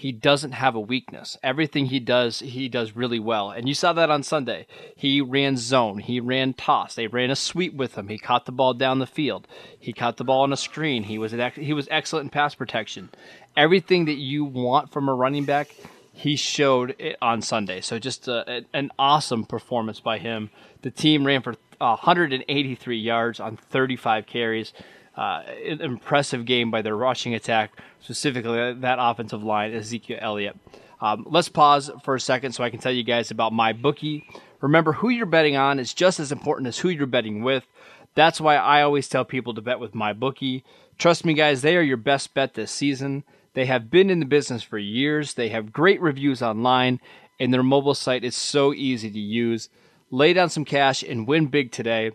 he 0.00 0.12
doesn't 0.12 0.52
have 0.52 0.74
a 0.74 0.80
weakness. 0.80 1.36
Everything 1.42 1.84
he 1.84 2.00
does, 2.00 2.38
he 2.38 2.70
does 2.70 2.96
really 2.96 3.18
well. 3.18 3.50
And 3.50 3.68
you 3.68 3.74
saw 3.74 3.92
that 3.92 4.08
on 4.08 4.22
Sunday. 4.22 4.66
He 4.96 5.20
ran 5.20 5.58
zone, 5.58 5.98
he 5.98 6.20
ran 6.20 6.54
toss, 6.54 6.94
they 6.94 7.06
ran 7.06 7.30
a 7.30 7.36
sweep 7.36 7.74
with 7.74 7.96
him. 7.98 8.08
He 8.08 8.16
caught 8.16 8.46
the 8.46 8.52
ball 8.52 8.72
down 8.72 8.98
the 8.98 9.06
field. 9.06 9.46
He 9.78 9.92
caught 9.92 10.16
the 10.16 10.24
ball 10.24 10.40
on 10.40 10.54
a 10.54 10.56
screen. 10.56 11.02
He 11.02 11.18
was 11.18 11.34
an, 11.34 11.52
he 11.54 11.74
was 11.74 11.86
excellent 11.90 12.24
in 12.24 12.30
pass 12.30 12.54
protection. 12.54 13.10
Everything 13.58 14.06
that 14.06 14.14
you 14.14 14.42
want 14.42 14.90
from 14.90 15.06
a 15.06 15.12
running 15.12 15.44
back, 15.44 15.68
he 16.14 16.34
showed 16.34 16.96
it 16.98 17.18
on 17.20 17.42
Sunday. 17.42 17.82
So 17.82 17.98
just 17.98 18.26
uh, 18.26 18.44
a, 18.46 18.62
an 18.72 18.90
awesome 18.98 19.44
performance 19.44 20.00
by 20.00 20.16
him. 20.16 20.48
The 20.80 20.90
team 20.90 21.26
ran 21.26 21.42
for 21.42 21.56
183 21.76 22.96
yards 22.96 23.38
on 23.38 23.58
35 23.58 24.24
carries 24.24 24.72
uh, 25.20 25.42
impressive 25.66 26.46
game 26.46 26.70
by 26.70 26.80
their 26.80 26.96
rushing 26.96 27.34
attack, 27.34 27.72
specifically 28.00 28.72
that 28.72 28.96
offensive 28.98 29.42
line, 29.44 29.74
Ezekiel 29.74 30.18
Elliott. 30.18 30.56
Um, 30.98 31.26
let's 31.28 31.50
pause 31.50 31.90
for 32.04 32.14
a 32.14 32.20
second 32.20 32.52
so 32.52 32.64
I 32.64 32.70
can 32.70 32.80
tell 32.80 32.90
you 32.90 33.02
guys 33.02 33.30
about 33.30 33.52
my 33.52 33.74
bookie. 33.74 34.26
Remember, 34.62 34.94
who 34.94 35.10
you're 35.10 35.26
betting 35.26 35.56
on 35.56 35.78
is 35.78 35.92
just 35.92 36.20
as 36.20 36.32
important 36.32 36.68
as 36.68 36.78
who 36.78 36.88
you're 36.88 37.06
betting 37.06 37.42
with. 37.42 37.66
That's 38.14 38.40
why 38.40 38.56
I 38.56 38.80
always 38.80 39.08
tell 39.10 39.26
people 39.26 39.52
to 39.54 39.60
bet 39.60 39.78
with 39.78 39.94
my 39.94 40.14
bookie. 40.14 40.64
Trust 40.96 41.26
me, 41.26 41.34
guys, 41.34 41.60
they 41.60 41.76
are 41.76 41.82
your 41.82 41.98
best 41.98 42.32
bet 42.32 42.54
this 42.54 42.70
season. 42.70 43.24
They 43.52 43.66
have 43.66 43.90
been 43.90 44.08
in 44.08 44.20
the 44.20 44.26
business 44.26 44.62
for 44.62 44.78
years. 44.78 45.34
They 45.34 45.50
have 45.50 45.70
great 45.72 46.00
reviews 46.00 46.40
online, 46.40 46.98
and 47.38 47.52
their 47.52 47.62
mobile 47.62 47.94
site 47.94 48.24
is 48.24 48.36
so 48.36 48.72
easy 48.72 49.10
to 49.10 49.20
use. 49.20 49.68
Lay 50.10 50.32
down 50.32 50.48
some 50.48 50.64
cash 50.64 51.02
and 51.02 51.28
win 51.28 51.48
big 51.48 51.72
today. 51.72 52.12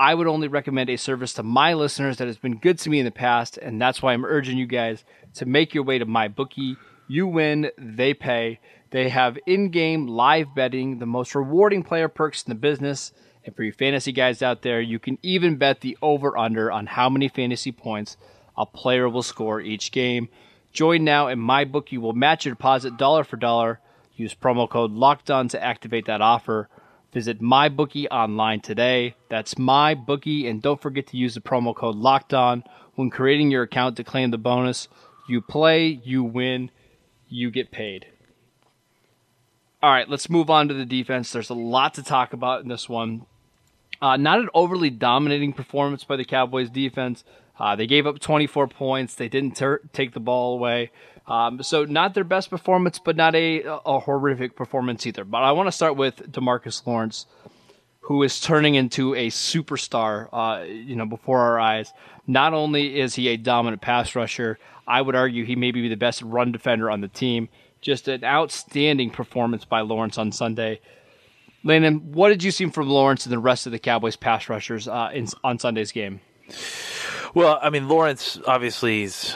I 0.00 0.14
would 0.14 0.28
only 0.28 0.46
recommend 0.46 0.90
a 0.90 0.96
service 0.96 1.34
to 1.34 1.42
my 1.42 1.74
listeners 1.74 2.18
that 2.18 2.28
has 2.28 2.38
been 2.38 2.58
good 2.58 2.78
to 2.80 2.90
me 2.90 3.00
in 3.00 3.04
the 3.04 3.10
past, 3.10 3.58
and 3.58 3.80
that's 3.80 4.00
why 4.00 4.12
I'm 4.12 4.24
urging 4.24 4.56
you 4.56 4.66
guys 4.66 5.04
to 5.34 5.44
make 5.44 5.74
your 5.74 5.82
way 5.82 5.98
to 5.98 6.04
my 6.04 6.28
bookie. 6.28 6.76
You 7.08 7.26
win, 7.26 7.72
they 7.76 8.14
pay. 8.14 8.60
They 8.90 9.08
have 9.08 9.38
in-game 9.44 10.06
live 10.06 10.54
betting, 10.54 10.98
the 10.98 11.06
most 11.06 11.34
rewarding 11.34 11.82
player 11.82 12.08
perks 12.08 12.44
in 12.44 12.50
the 12.50 12.54
business. 12.54 13.12
And 13.44 13.56
for 13.56 13.64
you 13.64 13.72
fantasy 13.72 14.12
guys 14.12 14.40
out 14.40 14.62
there, 14.62 14.80
you 14.80 14.98
can 14.98 15.18
even 15.22 15.56
bet 15.56 15.80
the 15.80 15.98
over/under 16.00 16.70
on 16.70 16.86
how 16.86 17.08
many 17.08 17.28
fantasy 17.28 17.72
points 17.72 18.16
a 18.56 18.66
player 18.66 19.08
will 19.08 19.22
score 19.22 19.60
each 19.60 19.90
game. 19.90 20.28
Join 20.72 21.02
now, 21.02 21.26
and 21.26 21.40
my 21.40 21.64
bookie 21.64 21.98
will 21.98 22.12
match 22.12 22.44
your 22.44 22.54
deposit 22.54 22.96
dollar 22.98 23.24
for 23.24 23.36
dollar. 23.36 23.80
Use 24.14 24.34
promo 24.34 24.68
code 24.68 24.92
Locked 24.92 25.30
On 25.30 25.48
to 25.48 25.62
activate 25.62 26.06
that 26.06 26.20
offer. 26.20 26.68
Visit 27.12 27.40
MyBookie 27.40 28.06
online 28.10 28.60
today. 28.60 29.14
That's 29.30 29.54
MyBookie, 29.54 30.48
and 30.48 30.60
don't 30.60 30.80
forget 30.80 31.06
to 31.08 31.16
use 31.16 31.34
the 31.34 31.40
promo 31.40 31.74
code 31.74 31.96
Locked 31.96 32.34
On 32.34 32.64
when 32.96 33.08
creating 33.08 33.50
your 33.50 33.62
account 33.62 33.96
to 33.96 34.04
claim 34.04 34.30
the 34.30 34.38
bonus. 34.38 34.88
You 35.28 35.40
play, 35.40 36.00
you 36.04 36.22
win, 36.22 36.70
you 37.28 37.50
get 37.50 37.70
paid. 37.70 38.06
All 39.82 39.90
right, 39.90 40.08
let's 40.08 40.28
move 40.28 40.50
on 40.50 40.68
to 40.68 40.74
the 40.74 40.84
defense. 40.84 41.32
There's 41.32 41.50
a 41.50 41.54
lot 41.54 41.94
to 41.94 42.02
talk 42.02 42.32
about 42.32 42.62
in 42.62 42.68
this 42.68 42.88
one. 42.88 43.26
Uh, 44.02 44.16
not 44.16 44.40
an 44.40 44.48
overly 44.52 44.90
dominating 44.90 45.52
performance 45.52 46.04
by 46.04 46.16
the 46.16 46.24
Cowboys 46.24 46.68
defense. 46.68 47.24
Uh, 47.58 47.74
they 47.74 47.86
gave 47.86 48.06
up 48.06 48.18
24 48.18 48.68
points. 48.68 49.14
They 49.14 49.28
didn't 49.28 49.56
ter- 49.56 49.80
take 49.92 50.12
the 50.12 50.20
ball 50.20 50.54
away. 50.54 50.90
Um, 51.28 51.62
so 51.62 51.84
not 51.84 52.14
their 52.14 52.24
best 52.24 52.48
performance, 52.48 52.98
but 52.98 53.14
not 53.14 53.34
a, 53.34 53.62
a 53.62 54.00
horrific 54.00 54.56
performance 54.56 55.06
either. 55.06 55.24
But 55.24 55.42
I 55.42 55.52
want 55.52 55.68
to 55.68 55.72
start 55.72 55.96
with 55.96 56.32
Demarcus 56.32 56.86
Lawrence, 56.86 57.26
who 58.00 58.22
is 58.22 58.40
turning 58.40 58.74
into 58.74 59.14
a 59.14 59.28
superstar. 59.28 60.28
Uh, 60.32 60.64
you 60.64 60.96
know, 60.96 61.06
before 61.06 61.40
our 61.40 61.60
eyes. 61.60 61.92
Not 62.26 62.52
only 62.52 63.00
is 63.00 63.14
he 63.14 63.28
a 63.28 63.36
dominant 63.36 63.80
pass 63.80 64.14
rusher, 64.14 64.58
I 64.86 65.02
would 65.02 65.14
argue 65.14 65.44
he 65.44 65.56
may 65.56 65.70
be 65.70 65.88
the 65.88 65.96
best 65.96 66.22
run 66.22 66.52
defender 66.52 66.90
on 66.90 67.00
the 67.00 67.08
team. 67.08 67.48
Just 67.80 68.08
an 68.08 68.24
outstanding 68.24 69.10
performance 69.10 69.64
by 69.64 69.80
Lawrence 69.80 70.18
on 70.18 70.32
Sunday. 70.32 70.80
Landon, 71.64 72.12
what 72.12 72.28
did 72.30 72.42
you 72.42 72.50
see 72.50 72.66
from 72.66 72.88
Lawrence 72.88 73.26
and 73.26 73.32
the 73.32 73.38
rest 73.38 73.66
of 73.66 73.72
the 73.72 73.78
Cowboys 73.78 74.16
pass 74.16 74.48
rushers 74.48 74.88
uh, 74.88 75.10
in, 75.12 75.26
on 75.44 75.58
Sunday's 75.58 75.92
game? 75.92 76.20
Well, 77.34 77.58
I 77.60 77.70
mean, 77.70 77.88
Lawrence 77.88 78.38
obviously 78.46 79.02
is 79.02 79.34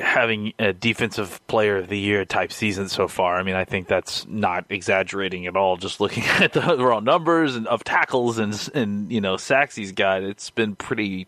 having 0.00 0.52
a 0.58 0.72
defensive 0.72 1.44
player 1.46 1.78
of 1.78 1.88
the 1.88 1.98
year 1.98 2.24
type 2.24 2.52
season 2.52 2.88
so 2.88 3.08
far. 3.08 3.36
I 3.36 3.42
mean, 3.42 3.56
I 3.56 3.64
think 3.64 3.88
that's 3.88 4.26
not 4.26 4.64
exaggerating 4.70 5.46
at 5.46 5.56
all. 5.56 5.76
Just 5.76 6.00
looking 6.00 6.24
at 6.40 6.52
the 6.52 6.76
raw 6.78 7.00
numbers 7.00 7.56
and 7.56 7.66
of 7.66 7.84
tackles 7.84 8.38
and 8.38 8.70
and 8.74 9.12
you 9.12 9.20
know 9.20 9.36
sacks 9.36 9.74
he's 9.74 9.92
got, 9.92 10.22
it's 10.22 10.50
been 10.50 10.76
pretty 10.76 11.26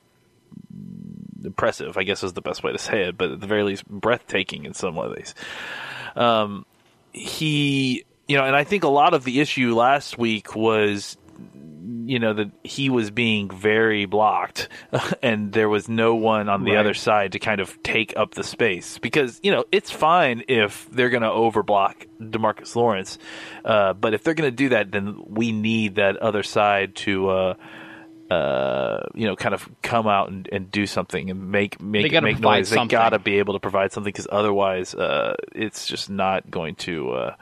impressive. 1.44 1.96
I 1.96 2.02
guess 2.02 2.22
is 2.22 2.32
the 2.34 2.42
best 2.42 2.62
way 2.62 2.72
to 2.72 2.78
say 2.78 3.04
it, 3.08 3.18
but 3.18 3.30
at 3.30 3.40
the 3.40 3.46
very 3.46 3.62
least, 3.62 3.86
breathtaking 3.88 4.64
in 4.64 4.74
some 4.74 4.94
ways. 4.94 5.34
Um, 6.14 6.64
he, 7.12 8.04
you 8.26 8.36
know, 8.36 8.44
and 8.44 8.56
I 8.56 8.64
think 8.64 8.84
a 8.84 8.88
lot 8.88 9.14
of 9.14 9.24
the 9.24 9.40
issue 9.40 9.74
last 9.74 10.18
week 10.18 10.54
was 10.54 11.16
you 12.06 12.18
know 12.18 12.32
that 12.32 12.50
he 12.62 12.88
was 12.88 13.10
being 13.10 13.50
very 13.50 14.06
blocked 14.06 14.68
and 15.22 15.52
there 15.52 15.68
was 15.68 15.88
no 15.88 16.14
one 16.14 16.48
on 16.48 16.64
the 16.64 16.72
right. 16.72 16.78
other 16.78 16.94
side 16.94 17.32
to 17.32 17.38
kind 17.38 17.60
of 17.60 17.82
take 17.82 18.16
up 18.16 18.34
the 18.34 18.44
space 18.44 18.98
because 18.98 19.40
you 19.42 19.50
know 19.50 19.64
it's 19.72 19.90
fine 19.90 20.42
if 20.48 20.88
they're 20.90 21.10
going 21.10 21.22
to 21.22 21.28
overblock 21.28 22.06
Demarcus 22.20 22.74
Lawrence 22.76 23.18
uh, 23.64 23.92
but 23.92 24.14
if 24.14 24.22
they're 24.22 24.34
going 24.34 24.50
to 24.50 24.56
do 24.56 24.70
that 24.70 24.92
then 24.92 25.22
we 25.26 25.52
need 25.52 25.96
that 25.96 26.16
other 26.18 26.42
side 26.42 26.94
to 26.94 27.28
uh, 27.28 27.54
uh, 28.30 29.04
you 29.14 29.26
know, 29.26 29.36
kind 29.36 29.54
of 29.54 29.68
come 29.82 30.08
out 30.08 30.30
and, 30.30 30.48
and 30.50 30.70
do 30.70 30.86
something 30.86 31.30
and 31.30 31.50
make 31.50 31.80
make 31.80 32.10
make 32.10 32.40
noise. 32.40 32.68
Something. 32.68 32.88
They 32.88 32.92
gotta 32.92 33.18
be 33.18 33.38
able 33.38 33.54
to 33.54 33.60
provide 33.60 33.92
something 33.92 34.08
because 34.08 34.26
otherwise, 34.30 34.94
uh, 34.94 35.36
it's 35.54 35.86
just 35.86 36.10
not 36.10 36.50
going 36.50 36.74
to 36.76 37.12
uh, 37.12 37.36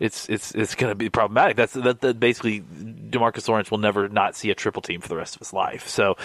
it's 0.00 0.28
it's 0.28 0.54
it's 0.54 0.74
going 0.74 0.90
to 0.90 0.94
be 0.94 1.10
problematic. 1.10 1.56
That's 1.56 1.72
that, 1.74 2.00
that, 2.00 2.20
basically 2.20 2.60
Demarcus 2.60 3.48
Lawrence 3.48 3.70
will 3.70 3.78
never 3.78 4.08
not 4.08 4.36
see 4.36 4.50
a 4.50 4.54
triple 4.54 4.82
team 4.82 5.00
for 5.00 5.08
the 5.08 5.16
rest 5.16 5.36
of 5.36 5.40
his 5.40 5.52
life. 5.52 5.88
So, 5.88 6.16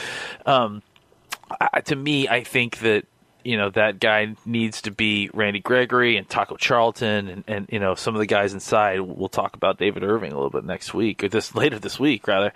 um, 0.46 0.82
I, 1.60 1.82
to 1.82 1.96
me, 1.96 2.28
I 2.28 2.44
think 2.44 2.80
that 2.80 3.06
you 3.44 3.58
know 3.58 3.70
that 3.72 4.00
guy 4.00 4.36
needs 4.46 4.84
to 4.84 4.92
be 4.92 5.30
Randy 5.34 5.60
Gregory 5.60 6.18
and 6.18 6.28
Taco 6.28 6.56
Charlton 6.56 7.28
and, 7.28 7.44
and 7.48 7.68
you 7.72 7.80
know 7.80 7.96
some 7.96 8.16
of 8.16 8.20
the 8.20 8.26
guys 8.26 8.54
inside. 8.54 9.02
We'll 9.02 9.30
talk 9.30 9.56
about 9.56 9.78
David 9.78 10.04
Irving 10.04 10.32
a 10.32 10.36
little 10.36 10.50
bit 10.50 10.66
next 10.66 10.94
week 10.94 11.24
or 11.24 11.30
this 11.30 11.54
later 11.56 11.80
this 11.80 12.00
week 12.00 12.28
rather. 12.28 12.54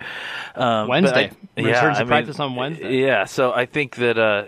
Um, 0.54 0.88
Wednesday 0.88 1.30
I, 1.56 1.60
yeah, 1.60 1.66
returns 1.66 1.98
to 1.98 2.06
practice 2.06 2.40
on 2.40 2.54
Wednesday. 2.54 3.02
Yeah, 3.02 3.24
so 3.24 3.52
I 3.52 3.66
think 3.66 3.96
that 3.96 4.18
uh, 4.18 4.44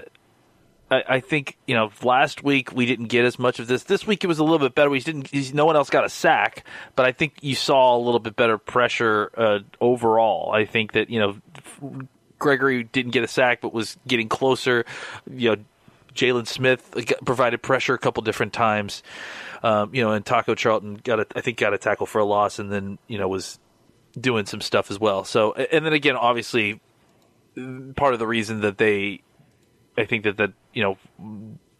I, 0.91 1.05
I, 1.09 1.21
think 1.21 1.57
you 1.67 1.75
know 1.75 1.91
last 2.03 2.43
week 2.43 2.73
we 2.73 2.87
didn't 2.87 3.07
get 3.07 3.25
as 3.25 3.39
much 3.39 3.59
of 3.59 3.67
this. 3.67 3.85
This 3.85 4.07
week 4.07 4.25
it 4.25 4.27
was 4.27 4.39
a 4.39 4.45
little 4.45 4.59
bit 4.59 4.75
better. 4.75 4.91
We 4.91 5.01
didn't. 5.01 5.55
No 5.55 5.65
one 5.65 5.77
else 5.77 5.91
got 5.91 6.05
a 6.05 6.09
sack, 6.09 6.65
but 6.97 7.07
I 7.07 7.13
think 7.13 7.35
you 7.41 7.55
saw 7.55 7.97
a 7.97 8.01
little 8.01 8.21
bit 8.21 8.37
better 8.37 8.59
pressure 8.59 9.31
uh, 9.37 9.59
overall. 9.81 10.53
I 10.53 10.65
think 10.65 10.93
that 10.93 11.11
you 11.11 11.21
know 11.21 12.03
Gregory 12.39 12.83
didn't 12.85 13.13
get 13.13 13.23
a 13.23 13.29
sack, 13.29 13.61
but 13.61 13.73
was 13.73 13.97
getting 14.07 14.29
closer. 14.29 14.85
You 15.31 15.51
know, 15.51 15.57
Jaylon 16.15 16.47
Smith 16.47 16.95
provided 17.25 17.63
pressure 17.63 17.95
a 17.95 17.99
couple 17.99 18.23
different 18.23 18.53
times. 18.53 19.03
Um, 19.63 19.95
you 19.95 20.03
know, 20.03 20.13
and 20.13 20.25
Taco 20.25 20.55
Charlton 20.55 20.95
got 20.95 21.21
a, 21.21 21.27
I 21.37 21.41
think 21.41 21.59
got 21.59 21.75
a 21.75 21.79
tackle 21.79 22.07
for 22.07 22.19
a 22.19 22.25
loss, 22.25 22.59
and 22.59 22.73
then 22.73 22.99
you 23.07 23.19
know 23.19 23.29
was 23.29 23.59
doing 24.19 24.47
some 24.47 24.61
stuff 24.61 24.91
as 24.91 24.99
well. 24.99 25.25
So, 25.25 25.53
and 25.53 25.87
then 25.87 25.93
again, 25.93 26.17
obviously, 26.17 26.81
part 27.95 28.13
of 28.13 28.19
the 28.19 28.27
reason 28.27 28.63
that 28.63 28.79
they 28.79 29.23
I 30.01 30.07
think 30.07 30.25
that 30.25 30.37
that 30.39 30.53
you 30.73 30.83
know 30.83 30.97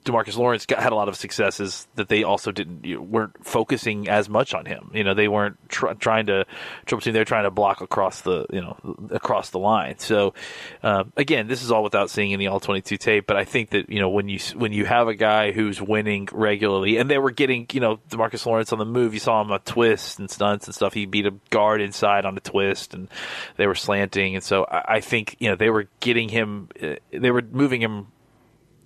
Demarcus 0.05 0.37
Lawrence 0.37 0.67
got, 0.67 0.83
had 0.83 0.93
a 0.93 0.95
lot 0.95 1.09
of 1.09 1.17
successes 1.17 1.87
that 1.97 2.09
they 2.09 2.23
also 2.23 2.53
didn't 2.53 2.85
you 2.85 2.97
know, 2.97 3.03
weren't 3.03 3.45
focusing 3.45 4.09
as 4.09 4.29
much 4.29 4.55
on 4.55 4.65
him. 4.65 4.91
You 4.95 5.05
know, 5.05 5.15
they 5.15 5.29
weren't 5.29 5.57
tr- 5.69 5.93
trying 5.93 6.27
to 6.27 6.47
triple 6.87 7.03
team. 7.03 7.13
They're 7.13 7.25
trying 7.25 7.45
to 7.45 7.51
block 7.51 7.81
across 7.81 8.23
the 8.23 8.47
you 8.51 8.61
know 8.61 8.77
across 9.11 9.51
the 9.51 9.59
line. 9.59 9.99
So 9.99 10.35
um, 10.83 11.13
again, 11.17 11.49
this 11.49 11.63
is 11.63 11.71
all 11.71 11.83
without 11.83 12.11
seeing 12.11 12.33
any 12.33 12.47
all 12.47 12.61
twenty 12.61 12.81
two 12.81 12.97
tape. 12.97 13.27
But 13.27 13.37
I 13.37 13.45
think 13.45 13.71
that 13.71 13.91
you 13.91 14.01
know 14.01 14.09
when 14.09 14.29
you 14.29 14.39
when 14.55 14.73
you 14.73 14.87
have 14.87 15.09
a 15.09 15.15
guy 15.15 15.53
who's 15.53 15.81
winning 15.83 16.29
regularly, 16.33 16.97
and 16.97 17.11
they 17.11 17.19
were 17.19 17.31
getting 17.31 17.67
you 17.73 17.81
know 17.81 17.99
Demarcus 18.09 18.45
Lawrence 18.47 18.73
on 18.73 18.79
the 18.79 18.87
move. 18.87 19.13
You 19.13 19.21
saw 19.21 19.43
him 19.43 19.51
a 19.51 19.59
twist 19.59 20.19
and 20.19 20.31
stunts 20.31 20.67
and 20.67 20.75
stuff. 20.75 20.95
He 20.95 21.05
beat 21.07 21.27
a 21.27 21.35
guard 21.51 21.83
inside 21.83 22.25
on 22.25 22.37
a 22.37 22.41
twist, 22.41 22.95
and 22.95 23.09
they 23.57 23.67
were 23.67 23.75
slanting. 23.75 24.35
And 24.35 24.45
so 24.45 24.65
I, 24.65 24.97
I 24.97 25.01
think 25.01 25.37
you 25.39 25.51
know 25.51 25.57
they 25.57 25.71
were 25.71 25.89
getting 26.01 26.31
him. 26.31 26.69
Uh, 26.83 26.95
they 27.13 27.31
were 27.31 27.43
moving 27.43 27.83
him 27.83 28.07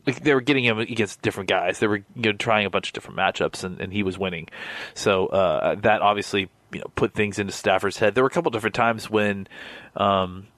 like 0.06 0.20
they 0.20 0.34
were 0.34 0.40
getting 0.40 0.64
him 0.64 0.78
against 0.78 1.22
different 1.22 1.48
guys. 1.48 1.78
They 1.78 1.86
were 1.86 1.98
you 1.98 2.04
know, 2.16 2.32
trying 2.32 2.66
a 2.66 2.70
bunch 2.70 2.88
of 2.88 2.92
different 2.92 3.18
matchups, 3.18 3.64
and, 3.64 3.80
and 3.80 3.92
he 3.92 4.02
was 4.02 4.18
winning. 4.18 4.48
So 4.94 5.26
uh, 5.26 5.76
that 5.76 6.02
obviously 6.02 6.48
you 6.72 6.80
know 6.80 6.90
put 6.94 7.14
things 7.14 7.38
into 7.38 7.52
Stafford's 7.52 7.98
head. 7.98 8.14
There 8.14 8.24
were 8.24 8.28
a 8.28 8.32
couple 8.32 8.50
different 8.50 8.74
times 8.74 9.08
when, 9.08 9.46
um, 9.96 10.48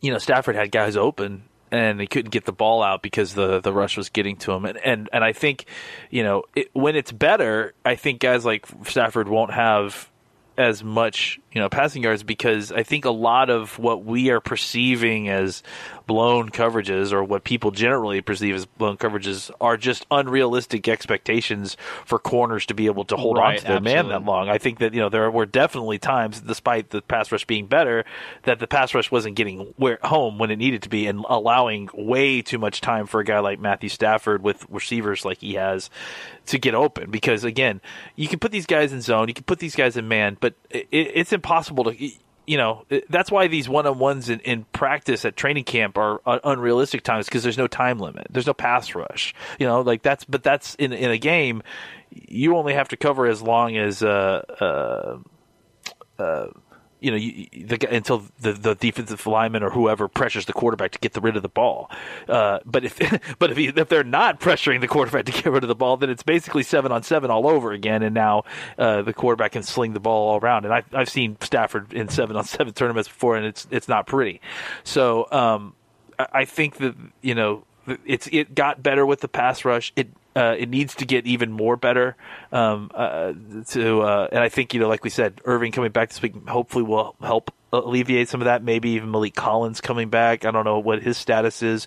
you 0.00 0.12
know, 0.12 0.18
Stafford 0.18 0.56
had 0.56 0.70
guys 0.70 0.96
open 0.96 1.44
and 1.70 2.00
he 2.00 2.06
couldn't 2.06 2.30
get 2.30 2.44
the 2.44 2.52
ball 2.52 2.82
out 2.82 3.02
because 3.02 3.34
the 3.34 3.60
the 3.60 3.72
rush 3.72 3.96
was 3.96 4.08
getting 4.08 4.36
to 4.36 4.52
him. 4.52 4.64
And 4.64 4.78
and, 4.78 5.08
and 5.12 5.24
I 5.24 5.32
think, 5.32 5.66
you 6.10 6.22
know, 6.22 6.44
it, 6.54 6.70
when 6.72 6.96
it's 6.96 7.12
better, 7.12 7.74
I 7.84 7.96
think 7.96 8.20
guys 8.20 8.44
like 8.44 8.66
Stafford 8.84 9.28
won't 9.28 9.52
have 9.52 10.08
as 10.56 10.84
much, 10.84 11.40
you 11.52 11.60
know, 11.60 11.68
passing 11.68 12.02
yards 12.02 12.22
because 12.22 12.70
I 12.70 12.82
think 12.82 13.04
a 13.04 13.10
lot 13.10 13.50
of 13.50 13.78
what 13.78 14.04
we 14.04 14.30
are 14.30 14.40
perceiving 14.40 15.28
as 15.28 15.62
blown 16.06 16.50
coverages 16.50 17.12
or 17.12 17.24
what 17.24 17.44
people 17.44 17.70
generally 17.70 18.20
perceive 18.20 18.54
as 18.54 18.66
blown 18.66 18.96
coverages 18.96 19.50
are 19.60 19.76
just 19.76 20.06
unrealistic 20.10 20.86
expectations 20.86 21.76
for 22.04 22.18
corners 22.18 22.66
to 22.66 22.74
be 22.74 22.86
able 22.86 23.04
to 23.06 23.16
hold 23.16 23.38
right, 23.38 23.54
on 23.54 23.56
to 23.56 23.62
their 23.62 23.76
absolutely. 23.76 23.94
man 23.94 24.08
that 24.08 24.24
long. 24.24 24.48
I 24.48 24.58
think 24.58 24.78
that, 24.78 24.94
you 24.94 25.00
know, 25.00 25.08
there 25.08 25.30
were 25.30 25.46
definitely 25.46 25.98
times, 25.98 26.40
despite 26.40 26.90
the 26.90 27.02
pass 27.02 27.32
rush 27.32 27.46
being 27.46 27.66
better, 27.66 28.04
that 28.44 28.58
the 28.60 28.66
pass 28.66 28.94
rush 28.94 29.10
wasn't 29.10 29.36
getting 29.36 29.74
where, 29.76 29.98
home 30.02 30.38
when 30.38 30.50
it 30.50 30.56
needed 30.56 30.82
to 30.82 30.88
be 30.88 31.06
and 31.06 31.24
allowing 31.28 31.88
way 31.94 32.42
too 32.42 32.58
much 32.58 32.80
time 32.80 33.06
for 33.06 33.20
a 33.20 33.24
guy 33.24 33.40
like 33.40 33.58
Matthew 33.58 33.88
Stafford 33.88 34.42
with 34.42 34.64
receivers 34.68 35.24
like 35.24 35.38
he 35.38 35.54
has 35.54 35.90
to 36.46 36.58
get 36.58 36.74
open 36.74 37.10
because 37.10 37.44
again, 37.44 37.80
you 38.16 38.28
can 38.28 38.38
put 38.38 38.52
these 38.52 38.66
guys 38.66 38.92
in 38.92 39.00
zone, 39.00 39.28
you 39.28 39.34
can 39.34 39.44
put 39.44 39.58
these 39.58 39.74
guys 39.74 39.96
in 39.96 40.06
man, 40.08 40.36
but 40.44 40.54
it, 40.68 40.86
it's 40.92 41.32
impossible 41.32 41.84
to 41.84 42.10
you 42.46 42.58
know 42.58 42.84
that's 43.08 43.30
why 43.30 43.48
these 43.48 43.66
one-on-ones 43.66 44.28
in, 44.28 44.40
in 44.40 44.64
practice 44.74 45.24
at 45.24 45.36
training 45.36 45.64
camp 45.64 45.96
are 45.96 46.20
unrealistic 46.44 47.02
times 47.02 47.24
because 47.24 47.42
there's 47.42 47.56
no 47.56 47.66
time 47.66 47.98
limit. 47.98 48.26
There's 48.28 48.46
no 48.46 48.52
pass 48.52 48.94
rush. 48.94 49.34
You 49.58 49.66
know 49.66 49.80
like 49.80 50.02
that's 50.02 50.24
but 50.24 50.42
that's 50.42 50.74
in 50.74 50.92
in 50.92 51.10
a 51.10 51.16
game 51.16 51.62
you 52.10 52.58
only 52.58 52.74
have 52.74 52.88
to 52.88 52.98
cover 52.98 53.26
as 53.26 53.40
long 53.40 53.78
as 53.78 54.02
uh 54.02 54.42
uh, 54.60 56.22
uh 56.22 56.48
you 57.04 57.10
know, 57.10 57.16
you, 57.18 57.66
the, 57.66 57.94
until 57.94 58.24
the, 58.40 58.52
the 58.54 58.74
defensive 58.74 59.26
lineman 59.26 59.62
or 59.62 59.68
whoever 59.68 60.08
pressures 60.08 60.46
the 60.46 60.54
quarterback 60.54 60.92
to 60.92 60.98
get 60.98 61.12
the 61.12 61.20
rid 61.20 61.36
of 61.36 61.42
the 61.42 61.50
ball. 61.50 61.90
Uh, 62.26 62.60
but 62.64 62.84
if 62.84 62.98
but 63.38 63.50
if, 63.50 63.56
he, 63.58 63.66
if 63.66 63.88
they're 63.90 64.02
not 64.02 64.40
pressuring 64.40 64.80
the 64.80 64.88
quarterback 64.88 65.26
to 65.26 65.32
get 65.32 65.46
rid 65.46 65.62
of 65.62 65.68
the 65.68 65.74
ball, 65.74 65.98
then 65.98 66.08
it's 66.08 66.22
basically 66.22 66.62
seven 66.62 66.90
on 66.90 67.02
seven 67.02 67.30
all 67.30 67.46
over 67.46 67.72
again. 67.72 68.02
And 68.02 68.14
now 68.14 68.44
uh, 68.78 69.02
the 69.02 69.12
quarterback 69.12 69.52
can 69.52 69.62
sling 69.62 69.92
the 69.92 70.00
ball 70.00 70.30
all 70.30 70.40
around. 70.40 70.64
And 70.64 70.72
I, 70.72 70.82
I've 70.94 71.10
seen 71.10 71.36
Stafford 71.42 71.92
in 71.92 72.08
seven 72.08 72.36
on 72.36 72.44
seven 72.44 72.72
tournaments 72.72 73.08
before, 73.08 73.36
and 73.36 73.44
it's 73.44 73.66
it's 73.70 73.88
not 73.88 74.06
pretty. 74.06 74.40
So 74.82 75.28
um, 75.30 75.74
I, 76.18 76.26
I 76.32 76.44
think 76.46 76.78
that 76.78 76.94
you 77.20 77.34
know 77.34 77.64
it's 78.06 78.28
it 78.32 78.54
got 78.54 78.82
better 78.82 79.04
with 79.04 79.20
the 79.20 79.28
pass 79.28 79.64
rush. 79.64 79.92
It 79.94 80.08
uh, 80.36 80.54
it 80.58 80.68
needs 80.68 80.94
to 80.96 81.06
get 81.06 81.26
even 81.26 81.52
more 81.52 81.76
better. 81.76 82.16
Um, 82.52 82.90
uh, 82.94 83.32
to 83.68 84.00
uh, 84.02 84.28
and 84.32 84.40
I 84.40 84.48
think 84.48 84.74
you 84.74 84.80
know, 84.80 84.88
like 84.88 85.04
we 85.04 85.10
said, 85.10 85.40
Irving 85.44 85.72
coming 85.72 85.92
back 85.92 86.10
this 86.10 86.20
week 86.20 86.48
hopefully 86.48 86.84
will 86.84 87.14
help 87.20 87.52
alleviate 87.72 88.28
some 88.28 88.40
of 88.40 88.46
that. 88.46 88.62
Maybe 88.62 88.90
even 88.90 89.10
Maliek 89.10 89.34
Collins 89.34 89.80
coming 89.80 90.08
back. 90.08 90.44
I 90.44 90.50
don't 90.50 90.64
know 90.64 90.78
what 90.78 91.02
his 91.02 91.16
status 91.16 91.62
is. 91.62 91.86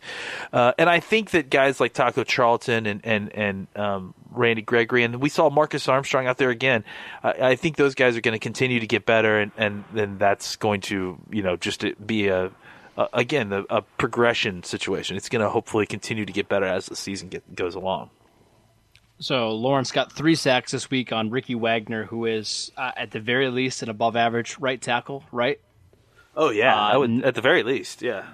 Uh, 0.51 0.73
and 0.77 0.89
I 0.89 0.99
think 0.99 1.31
that 1.31 1.49
guys 1.49 1.79
like 1.79 1.93
Taco 1.93 2.23
Charlton 2.23 2.85
and 2.85 3.01
and 3.03 3.33
and 3.33 3.67
um, 3.75 4.13
Randy 4.31 4.61
Gregory 4.61 5.03
and 5.03 5.17
we 5.17 5.29
saw 5.29 5.49
Marcus 5.49 5.87
Armstrong 5.87 6.27
out 6.27 6.37
there 6.37 6.49
again. 6.49 6.83
I, 7.23 7.31
I 7.31 7.55
think 7.55 7.75
those 7.75 7.95
guys 7.95 8.17
are 8.17 8.21
going 8.21 8.33
to 8.33 8.39
continue 8.39 8.79
to 8.79 8.87
get 8.87 9.05
better, 9.05 9.39
and 9.39 9.51
and 9.57 9.83
then 9.93 10.17
that's 10.17 10.55
going 10.55 10.81
to 10.81 11.17
you 11.29 11.43
know 11.43 11.57
just 11.57 11.83
be 12.05 12.27
a 12.27 12.51
uh, 12.97 13.07
again, 13.13 13.53
a, 13.53 13.63
a, 13.69 13.81
progression 13.83 14.63
situation. 14.63 15.17
It's 15.17 15.29
going 15.29 15.43
to 15.43 15.49
hopefully 15.49 15.85
continue 15.85 16.25
to 16.25 16.33
get 16.33 16.49
better 16.49 16.65
as 16.65 16.87
the 16.87 16.95
season 16.95 17.29
get, 17.29 17.55
goes 17.55 17.75
along. 17.75 18.09
So 19.19 19.51
Lawrence 19.51 19.91
got 19.91 20.11
three 20.11 20.35
sacks 20.35 20.71
this 20.71 20.91
week 20.91 21.11
on 21.11 21.29
Ricky 21.29 21.55
Wagner, 21.55 22.05
who 22.05 22.25
is 22.25 22.71
uh, 22.77 22.91
at 22.95 23.11
the 23.11 23.19
very 23.19 23.49
least 23.49 23.81
an 23.81 23.89
above 23.89 24.15
average 24.15 24.57
right 24.59 24.79
tackle, 24.79 25.23
right? 25.31 25.59
Oh 26.35 26.51
yeah, 26.51 26.75
uh, 26.75 26.89
I 26.89 26.97
would 26.97 27.23
at 27.23 27.33
the 27.33 27.41
very 27.41 27.63
least, 27.63 28.01
yeah. 28.03 28.27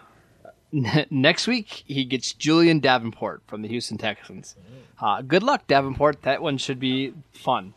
next 1.10 1.48
week 1.48 1.84
he 1.86 2.04
gets 2.04 2.34
Julie'n 2.34 2.82
Davenport 2.82 3.44
from 3.48 3.62
the 3.62 3.70
Houston 3.70 3.98
Texans. 3.98 4.56
Uh, 5.00 5.22
good 5.22 5.44
luck, 5.44 5.68
Davenport. 5.68 6.24
That 6.24 6.42
one 6.42 6.58
should 6.58 6.80
be 6.80 7.14
fun. 7.32 7.74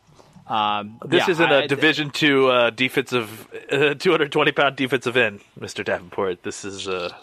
Um, 0.47 0.99
this 1.05 1.27
yeah, 1.27 1.31
isn't 1.31 1.51
a 1.51 1.67
Division 1.67 2.09
two 2.09 2.47
uh, 2.47 2.69
defensive, 2.71 3.47
uh, 3.71 3.93
two 3.99 4.11
hundred 4.11 4.31
twenty 4.31 4.51
pound 4.51 4.75
defensive 4.75 5.15
end, 5.15 5.41
Mister 5.59 5.83
Davenport. 5.83 6.43
This 6.43 6.65
is 6.65 6.87
a 6.87 7.15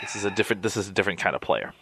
this 0.00 0.16
is 0.16 0.24
a 0.24 0.30
different 0.30 0.62
this 0.62 0.76
is 0.76 0.88
a 0.88 0.92
different 0.92 1.20
kind 1.20 1.36
of 1.36 1.42
player. 1.42 1.72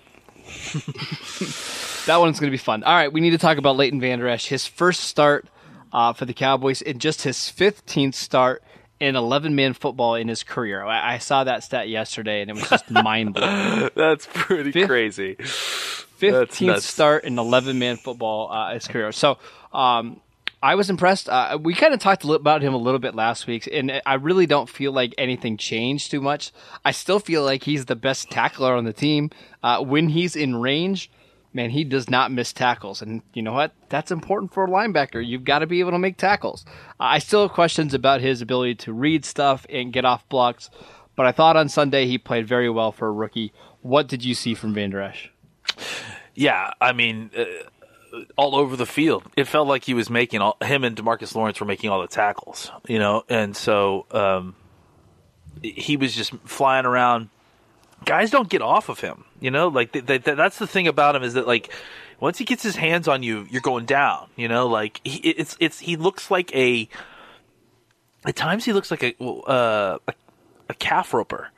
that 2.07 2.17
one's 2.19 2.41
going 2.41 2.49
to 2.49 2.55
be 2.55 2.57
fun. 2.57 2.83
All 2.85 2.95
right, 2.95 3.13
we 3.13 3.21
need 3.21 3.31
to 3.31 3.39
talk 3.39 3.59
about 3.59 3.77
Leighton 3.77 4.01
Vander 4.01 4.29
Esch. 4.29 4.47
His 4.47 4.67
first 4.67 5.01
start 5.01 5.47
uh, 5.93 6.13
for 6.13 6.25
the 6.25 6.35
Cowboys 6.35 6.83
in 6.83 6.99
just 6.99 7.23
his 7.23 7.37
15th 7.37 8.15
start 8.15 8.63
in 9.01 9.17
11 9.17 9.55
man 9.55 9.75
football 9.75 10.15
in 10.15 10.29
his 10.29 10.43
career. 10.43 10.85
I, 10.85 11.15
I, 11.15 11.19
saw 11.19 11.45
that 11.45 11.63
stat 11.63 11.89
yesterday 11.89 12.41
and 12.41 12.51
it 12.51 12.55
was 12.55 12.69
just 12.69 12.91
mind 12.91 13.35
blowing. 13.35 13.91
That's 13.95 14.27
pretty 14.33 14.73
crazy. 14.87 15.37
15th 15.37 16.81
start 16.81 17.25
in 17.25 17.39
11 17.39 17.79
man 17.79 17.97
football 17.97 18.51
uh, 18.51 18.75
his 18.75 18.89
career. 18.89 19.13
So, 19.13 19.39
um, 19.73 20.21
I 20.63 20.75
was 20.75 20.91
impressed. 20.91 21.29
Uh, 21.29 21.59
we 21.61 21.75
kind 21.75 21.95
of 21.95 22.01
talked 22.01 22.25
about 22.25 22.63
him 22.63 22.75
a 22.75 22.79
little 22.79 22.99
bit 22.99 23.15
last 23.15 23.47
week, 23.47 23.69
and 23.73 24.03
I 24.05 24.15
really 24.15 24.47
don't 24.47 24.69
feel 24.69 24.91
like 24.91 25.15
anything 25.17 25.57
changed 25.57 26.11
too 26.11 26.21
much. 26.21 26.53
I 26.85 26.91
still 26.91 27.21
feel 27.21 27.45
like 27.45 27.63
he's 27.63 27.85
the 27.85 27.97
best 27.97 28.31
tackler 28.31 28.75
on 28.75 28.85
the 28.85 28.93
team. 28.93 29.31
Uh, 29.63 29.83
when 29.83 30.09
he's 30.09 30.35
in 30.35 30.57
range, 30.57 31.11
man, 31.53 31.71
he 31.71 31.85
does 31.85 32.11
not 32.11 32.33
miss 32.33 32.53
tackles. 32.53 33.01
And 33.01 33.23
you 33.35 33.43
know 33.43 33.53
what? 33.53 33.73
That's 33.89 34.11
important 34.11 34.53
for 34.53 34.65
a 34.65 34.69
linebacker. 34.69 35.25
You've 35.25 35.45
got 35.45 35.61
to 35.61 35.67
be 35.67 35.81
able 35.81 35.93
to 35.93 35.99
make 35.99 36.17
tackles. 36.17 36.65
I 36.99 37.21
still 37.21 37.43
have 37.43 37.53
questions 37.53 37.95
about 37.95 38.21
his 38.21 38.43
ability 38.43 38.77
to 38.77 38.93
read 38.93 39.25
stuff 39.25 39.65
and 39.71 39.93
get 39.93 40.05
off 40.05 40.29
blocks, 40.29 40.71
but 41.15 41.27
I 41.27 41.33
thought 41.33 41.57
on 41.57 41.69
Sunday 41.69 42.07
he 42.07 42.19
played 42.19 42.49
very 42.49 42.69
well 42.69 42.91
for 42.91 43.07
a 43.07 43.13
rookie. 43.13 43.53
What 43.83 44.09
did 44.09 44.25
you 44.25 44.35
see 44.35 44.55
from 44.55 44.75
Vander 44.75 45.01
Esch? 45.01 45.31
Yeah, 46.35 46.73
I 46.81 46.93
mean, 46.93 47.31
uh, 47.37 47.45
all 48.37 48.55
over 48.55 48.77
the 48.77 48.87
field. 48.87 49.25
It 49.37 49.45
felt 49.45 49.69
like 49.69 49.85
he 49.85 49.95
was 49.95 50.11
making 50.11 50.41
all 50.41 50.57
him 50.63 50.85
and 50.85 50.97
Demarcus 50.97 51.35
Lawrence 51.35 51.61
were 51.61 51.67
making 51.67 51.91
all 51.91 52.01
the 52.01 52.09
tackles, 52.09 52.71
you 52.87 52.99
know, 52.99 53.25
and 53.29 53.57
so 53.57 54.07
um, 54.11 54.55
he 55.63 55.97
was 55.97 56.15
just 56.15 56.33
flying 56.45 56.87
around 56.87 57.31
guys 58.05 58.31
don't 58.31 58.49
get 58.49 58.63
off 58.63 58.89
of 58.89 59.01
him. 59.01 59.25
You 59.41 59.51
know, 59.51 59.69
like 59.69 59.93
they, 59.93 60.01
they, 60.01 60.19
that's 60.19 60.59
the 60.59 60.67
thing 60.67 60.89
about 60.89 61.17
him 61.17 61.23
is 61.23 61.35
that 61.35 61.47
like 61.47 61.73
once 62.21 62.39
he 62.39 62.45
gets 62.45 62.63
his 62.63 62.77
hands 62.77 63.09
on 63.09 63.23
you, 63.23 63.47
you're 63.51 63.63
going 63.63 63.87
down. 63.87 64.29
You 64.37 64.49
know, 64.49 64.67
like 64.67 65.01
he, 65.05 65.19
it's 65.19 65.57
it's 65.61 65.79
he 65.79 65.97
looks 65.97 66.31
like 66.31 66.55
a 66.55 66.89
at 68.25 68.37
times 68.37 68.65
he 68.65 68.73
looks 68.73 68.91
like 68.91 69.03
a 69.03 69.23
uh, 69.23 69.99
a, 70.07 70.15
a 70.69 70.75
calf 70.75 71.15
roper. 71.15 71.51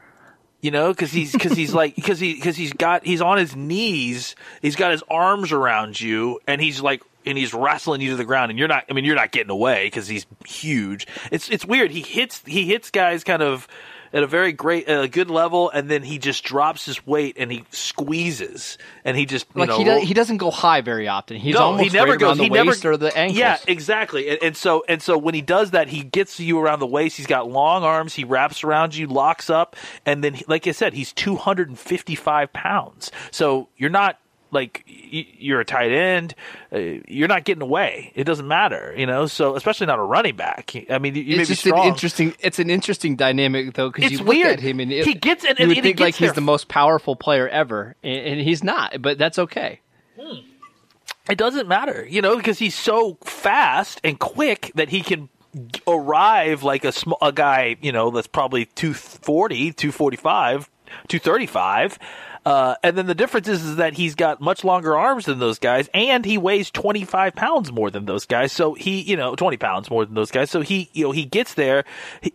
You 0.60 0.70
know, 0.70 0.92
because 0.92 1.10
he's 1.10 1.32
because 1.32 1.52
he's 1.52 1.72
like 1.72 1.94
because 1.96 2.20
he 2.20 2.34
because 2.34 2.56
he's 2.56 2.72
got 2.72 3.04
he's 3.04 3.22
on 3.22 3.38
his 3.38 3.56
knees, 3.56 4.36
he's 4.60 4.76
got 4.76 4.92
his 4.92 5.02
arms 5.10 5.52
around 5.52 5.98
you, 5.98 6.40
and 6.46 6.60
he's 6.60 6.82
like 6.82 7.02
and 7.26 7.36
he's 7.36 7.52
wrestling 7.52 8.00
you 8.00 8.10
to 8.10 8.16
the 8.16 8.24
ground, 8.24 8.50
and 8.50 8.58
you're 8.58 8.68
not. 8.68 8.84
I 8.88 8.92
mean, 8.92 9.04
you're 9.04 9.16
not 9.16 9.30
getting 9.30 9.50
away 9.50 9.86
because 9.86 10.08
he's 10.08 10.26
huge. 10.46 11.06
It's 11.30 11.48
it's 11.50 11.64
weird. 11.64 11.90
He 11.90 12.02
hits 12.02 12.42
he 12.46 12.66
hits 12.66 12.90
guys 12.90 13.24
kind 13.24 13.42
of 13.42 13.68
at 14.12 14.22
a 14.22 14.26
very 14.26 14.52
great, 14.52 14.88
a 14.88 15.08
good 15.08 15.30
level, 15.30 15.70
and 15.70 15.88
then 15.88 16.02
he 16.02 16.18
just 16.18 16.44
drops 16.44 16.84
his 16.84 17.06
weight 17.06 17.36
and 17.38 17.50
he 17.50 17.64
squeezes, 17.70 18.78
and 19.04 19.16
he 19.16 19.26
just 19.26 19.46
like 19.56 19.68
know, 19.68 19.78
he 19.78 19.84
does, 19.84 20.02
he 20.02 20.14
doesn't 20.14 20.38
go 20.38 20.50
high 20.50 20.80
very 20.80 21.08
often. 21.08 21.36
He's 21.36 21.54
no, 21.54 21.62
almost 21.62 21.84
he 21.84 21.96
never 21.96 22.12
right 22.12 22.20
goes. 22.20 22.38
he 22.38 22.48
never 22.48 22.72
or 22.84 22.96
the 22.96 23.16
ankles. 23.16 23.38
Yeah, 23.38 23.58
exactly. 23.68 24.28
And, 24.28 24.42
and, 24.42 24.56
so 24.56 24.84
and 24.88 25.00
so 25.02 25.16
when 25.16 25.34
he 25.34 25.42
does 25.42 25.72
that, 25.72 25.88
he 25.88 26.02
gets 26.02 26.40
you 26.40 26.58
around 26.58 26.80
the 26.80 26.86
waist. 26.86 27.16
He's 27.16 27.26
got 27.26 27.48
long 27.48 27.84
arms. 27.84 28.14
He 28.14 28.24
wraps 28.24 28.64
around 28.64 28.96
you, 28.96 29.06
locks 29.06 29.48
up, 29.50 29.76
and 30.04 30.24
then 30.24 30.38
like 30.48 30.66
I 30.66 30.72
said, 30.72 30.94
he's 30.94 31.12
two 31.12 31.36
hundred 31.36 31.68
and 31.68 31.78
fifty 31.78 32.14
five 32.14 32.52
pounds. 32.52 33.10
So 33.30 33.68
you're 33.76 33.90
not 33.90 34.18
like 34.52 34.84
you're 34.86 35.60
a 35.60 35.64
tight 35.64 35.92
end, 35.92 36.34
uh, 36.72 36.78
you're 37.06 37.28
not 37.28 37.44
getting 37.44 37.62
away. 37.62 38.12
It 38.14 38.24
doesn't 38.24 38.46
matter, 38.46 38.94
you 38.96 39.06
know. 39.06 39.26
So 39.26 39.56
especially 39.56 39.86
not 39.86 39.98
a 39.98 40.02
running 40.02 40.36
back. 40.36 40.74
I 40.90 40.98
mean, 40.98 41.14
you 41.14 41.40
it's 41.40 41.48
just 41.48 41.66
an 41.66 41.78
interesting. 41.78 42.34
It's 42.40 42.58
an 42.58 42.70
interesting 42.70 43.16
dynamic 43.16 43.74
though 43.74 43.90
because 43.90 44.10
you 44.10 44.18
look 44.18 44.28
weird. 44.28 44.52
at 44.54 44.60
him 44.60 44.80
and 44.80 44.92
it, 44.92 45.06
he 45.06 45.14
gets 45.14 45.44
and, 45.44 45.58
you 45.58 45.68
would 45.68 45.78
and 45.78 45.84
think 45.84 46.00
like 46.00 46.14
he's 46.14 46.32
the 46.32 46.40
most 46.40 46.68
powerful 46.68 47.16
player 47.16 47.48
ever, 47.48 47.96
and, 48.02 48.26
and 48.26 48.40
he's 48.40 48.62
not. 48.62 49.00
But 49.00 49.18
that's 49.18 49.38
okay. 49.38 49.80
Hmm. 50.18 50.46
It 51.28 51.38
doesn't 51.38 51.68
matter, 51.68 52.06
you 52.08 52.22
know, 52.22 52.36
because 52.36 52.58
he's 52.58 52.74
so 52.74 53.16
fast 53.22 54.00
and 54.02 54.18
quick 54.18 54.72
that 54.74 54.88
he 54.88 55.00
can 55.00 55.28
arrive 55.86 56.62
like 56.62 56.84
a 56.84 56.92
small 56.92 57.18
a 57.22 57.32
guy, 57.32 57.76
you 57.80 57.92
know, 57.92 58.10
that's 58.10 58.26
probably 58.26 58.66
240, 58.66 59.72
245, 59.72 60.70
235 61.08 61.98
uh, 62.50 62.74
and 62.82 62.98
then 62.98 63.06
the 63.06 63.14
difference 63.14 63.46
is, 63.46 63.64
is 63.64 63.76
that 63.76 63.92
he's 63.92 64.16
got 64.16 64.40
much 64.40 64.64
longer 64.64 64.96
arms 64.96 65.26
than 65.26 65.38
those 65.38 65.60
guys, 65.60 65.88
and 65.94 66.24
he 66.24 66.36
weighs 66.36 66.68
25 66.68 67.36
pounds 67.36 67.70
more 67.70 67.92
than 67.92 68.06
those 68.06 68.26
guys. 68.26 68.50
So 68.50 68.74
he, 68.74 69.02
you 69.02 69.16
know, 69.16 69.36
20 69.36 69.56
pounds 69.56 69.88
more 69.88 70.04
than 70.04 70.16
those 70.16 70.32
guys. 70.32 70.50
So 70.50 70.60
he, 70.60 70.90
you 70.92 71.04
know, 71.04 71.12
he 71.12 71.24
gets 71.24 71.54
there, 71.54 71.84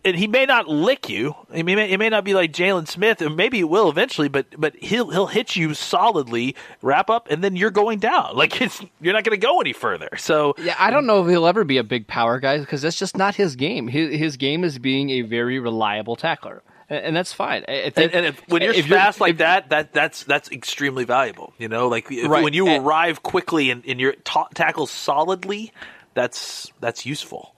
and 0.06 0.16
he 0.16 0.26
may 0.26 0.46
not 0.46 0.68
lick 0.68 1.10
you. 1.10 1.34
I 1.52 1.62
mean, 1.62 1.78
it 1.78 1.98
may 1.98 2.08
not 2.08 2.24
be 2.24 2.32
like 2.32 2.50
Jaylon 2.54 2.88
Smith, 2.88 3.20
and 3.20 3.36
maybe 3.36 3.60
it 3.60 3.68
will 3.68 3.90
eventually, 3.90 4.28
but 4.28 4.46
but 4.58 4.74
he'll 4.76 5.10
he'll 5.10 5.26
hit 5.26 5.54
you 5.54 5.74
solidly, 5.74 6.56
wrap 6.80 7.10
up, 7.10 7.30
and 7.30 7.44
then 7.44 7.54
you're 7.54 7.70
going 7.70 7.98
down. 7.98 8.36
Like 8.46 8.60
it's 8.60 8.80
you're 9.00 9.14
not 9.14 9.24
going 9.24 9.38
to 9.38 9.44
go 9.44 9.60
any 9.60 9.72
further. 9.72 10.10
So 10.18 10.54
yeah, 10.58 10.76
I 10.78 10.90
don't 10.90 11.06
know 11.06 11.22
if 11.22 11.28
he'll 11.28 11.46
ever 11.46 11.64
be 11.64 11.78
a 11.78 11.84
big 11.84 12.06
power 12.06 12.38
guy 12.38 12.58
because 12.58 12.82
that's 12.82 12.98
just 12.98 13.16
not 13.16 13.34
his 13.34 13.56
game. 13.56 13.88
His 13.88 14.14
his 14.14 14.36
game 14.36 14.62
is 14.62 14.78
being 14.78 15.10
a 15.10 15.22
very 15.22 15.58
reliable 15.58 16.16
tackler 16.16 16.62
and, 16.88 17.16
that's 17.16 17.32
fine. 17.32 17.64
and, 17.64 17.96
and 17.98 18.26
if, 18.26 18.48
when 18.48 18.62
you're 18.62 18.72
if 18.72 18.86
fast 18.86 19.20
like 19.20 19.32
if, 19.32 19.38
that, 19.38 19.70
that 19.70 19.92
that's 19.92 20.24
that's 20.24 20.50
extremely 20.50 21.04
valuable. 21.04 21.52
You 21.58 21.68
know, 21.68 21.88
like 21.88 22.08
right. 22.10 22.44
when 22.44 22.52
you 22.52 22.68
and, 22.68 22.84
arrive 22.84 23.22
quickly 23.22 23.70
and, 23.70 23.84
and 23.86 24.00
you're 24.00 24.14
ta- 24.24 24.48
tackle 24.54 24.86
solidly, 24.86 25.72
that's 26.14 26.72
that's 26.80 27.04
useful, 27.04 27.56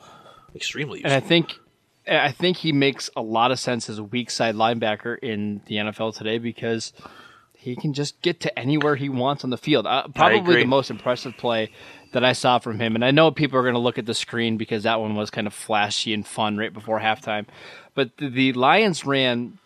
extremely 0.55 1.01
useful. 1.01 1.13
And 1.13 1.25
I 1.25 1.27
think 1.27 1.55
I 2.11 2.33
think 2.33 2.57
he 2.59 2.73
makes 2.73 3.11
a 3.17 3.23
lot 3.23 3.51
of 3.51 3.59
sense 3.59 3.91
as 3.91 3.99
a 3.99 4.05
weak 4.05 4.31
side 4.31 4.55
linebacker 4.55 5.19
in 5.19 5.61
the 5.67 5.77
NFL 5.77 6.17
today 6.17 6.39
because 6.39 6.93
he 7.59 7.77
can 7.77 7.93
just 7.93 8.21
get 8.23 8.41
to 8.41 8.59
anywhere 8.59 8.97
he 8.97 9.09
wants 9.09 9.45
on 9.45 9.51
the 9.51 9.59
field. 9.59 9.87
Uh, 9.87 10.09
probably 10.15 10.63
the 10.63 10.65
most 10.65 10.91
impressive 10.91 11.37
play 11.37 11.71
that 12.13 12.25
I 12.25 12.33
saw 12.33 12.59
from 12.59 12.81
him, 12.81 12.95
and 12.95 13.05
I 13.05 13.11
know 13.11 13.31
people 13.31 13.59
are 13.59 13.63
going 13.63 13.75
to 13.75 13.81
look 13.81 13.99
at 13.99 14.07
the 14.07 14.15
screen 14.15 14.57
because 14.57 14.85
that 14.85 15.01
one 15.01 15.15
was 15.15 15.31
kind 15.31 15.47
of 15.47 15.53
flashy 15.53 16.15
and 16.15 16.27
fun 16.27 16.57
right 16.57 16.73
before 16.73 16.99
halftime. 17.01 17.47
But 17.99 18.17
the, 18.19 18.29
the 18.29 18.53
Lions 18.53 19.05
ran 19.05 19.59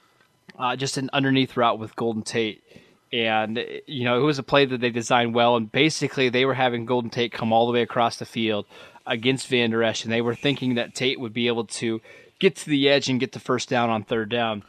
uh, 0.58 0.74
just 0.74 0.96
an 0.96 1.10
underneath 1.12 1.54
route 1.54 1.78
with 1.78 1.94
Golden 1.94 2.22
Tate. 2.22 2.64
And, 3.12 3.62
you 3.86 4.04
know, 4.04 4.18
it 4.18 4.22
was 4.22 4.38
a 4.38 4.42
play 4.42 4.64
that 4.64 4.80
they 4.80 4.88
designed 4.88 5.34
well. 5.34 5.54
And 5.54 5.70
basically, 5.70 6.30
they 6.30 6.46
were 6.46 6.54
having 6.54 6.86
Golden 6.86 7.10
Tate 7.10 7.30
come 7.30 7.52
all 7.52 7.66
the 7.66 7.74
way 7.74 7.82
across 7.82 8.16
the 8.16 8.24
field 8.24 8.64
against 9.06 9.48
Vander 9.48 9.82
Esch. 9.82 10.04
And 10.04 10.10
they 10.10 10.22
were 10.22 10.34
thinking 10.34 10.76
that 10.76 10.94
Tate 10.94 11.20
would 11.20 11.34
be 11.34 11.46
able 11.46 11.66
to 11.66 12.00
get 12.38 12.56
to 12.56 12.70
the 12.70 12.88
edge 12.88 13.10
and 13.10 13.20
get 13.20 13.32
the 13.32 13.38
first 13.38 13.68
down 13.68 13.90
on 13.90 14.02
third 14.02 14.30
down. 14.30 14.62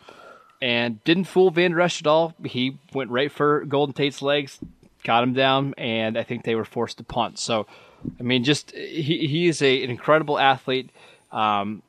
And 0.61 1.01
didn't 1.05 1.23
fool 1.23 1.49
Vander 1.49 1.79
Esch 1.79 2.01
at 2.01 2.07
all. 2.07 2.33
He 2.43 2.77
went 2.93 3.11
right 3.11 3.31
for 3.31 3.63
Golden 3.63 3.93
Tate's 3.93 4.21
legs, 4.21 4.59
got 5.05 5.23
him 5.23 5.31
down, 5.31 5.73
and 5.77 6.17
I 6.17 6.23
think 6.23 6.43
they 6.43 6.55
were 6.55 6.65
forced 6.65 6.97
to 6.97 7.05
punt. 7.05 7.39
So, 7.39 7.65
I 8.19 8.23
mean, 8.23 8.43
just 8.43 8.71
he, 8.71 9.25
he 9.25 9.47
is 9.47 9.61
a, 9.61 9.85
an 9.85 9.89
incredible 9.89 10.37
athlete. 10.37 10.89
Um, 11.31 11.81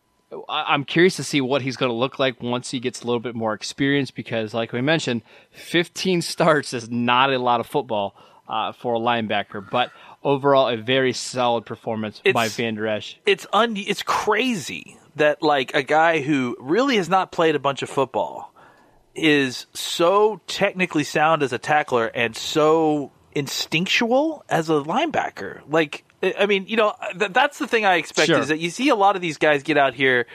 I'm 0.49 0.85
curious 0.85 1.17
to 1.17 1.25
see 1.25 1.41
what 1.41 1.63
he's 1.63 1.77
going 1.77 1.91
to 1.91 1.95
look 1.97 2.19
like 2.19 2.43
once 2.43 2.71
he 2.71 2.81
gets 2.81 3.03
a 3.03 3.07
little 3.07 3.21
bit 3.21 3.35
more 3.35 3.55
experience 3.55 4.11
because, 4.11 4.55
like 4.55 4.73
we 4.73 4.81
mentioned, 4.81 5.23
15 5.53 6.23
starts 6.35 6.73
is 6.73 6.91
not 6.91 7.33
a 7.33 7.39
lot 7.39 7.61
of 7.61 7.67
football 7.67 8.15
uh, 8.49 8.73
for 8.73 8.95
a 8.95 8.99
linebacker, 8.99 9.69
but 9.71 9.91
overall, 10.23 10.69
a 10.69 10.77
very 10.77 11.13
solid 11.13 11.65
performance 11.67 12.21
It's- 12.25 12.35
by 12.35 12.49
Vander 12.49 12.87
Esch. 12.87 13.19
it's 13.27 13.47
un 13.53 13.77
it's 13.77 14.03
crazy 14.03 14.99
that 15.17 15.43
like 15.43 15.75
a 15.75 15.83
guy 15.83 16.21
who 16.21 16.57
really 16.61 16.97
has 16.97 17.09
not 17.09 17.31
played 17.33 17.55
a 17.55 17.59
bunch 17.59 17.83
of 17.83 17.89
football 17.89 18.53
is 19.15 19.67
so 19.75 20.41
technically 20.47 21.05
sound 21.05 21.43
as 21.43 21.53
a 21.53 21.59
tackler 21.59 22.07
and 22.07 22.35
so 22.37 23.13
instinctual 23.35 24.45
as 24.49 24.69
a 24.69 24.75
linebacker. 24.75 25.61
Like 25.69 26.05
I 26.39 26.47
mean, 26.47 26.67
you 26.67 26.77
know, 26.77 26.95
th- 27.19 27.33
that's 27.33 27.59
the 27.59 27.67
thing 27.67 27.85
I 27.85 27.97
expect 27.97 28.27
Sure. 28.29 28.39
is 28.39 28.49
that 28.49 28.59
you 28.59 28.71
see 28.71 28.89
a 28.89 28.95
lot 28.95 29.17
of 29.17 29.23
these 29.23 29.39
guys 29.39 29.63
get 29.63 29.77
out 29.77 29.95
here 29.95 30.27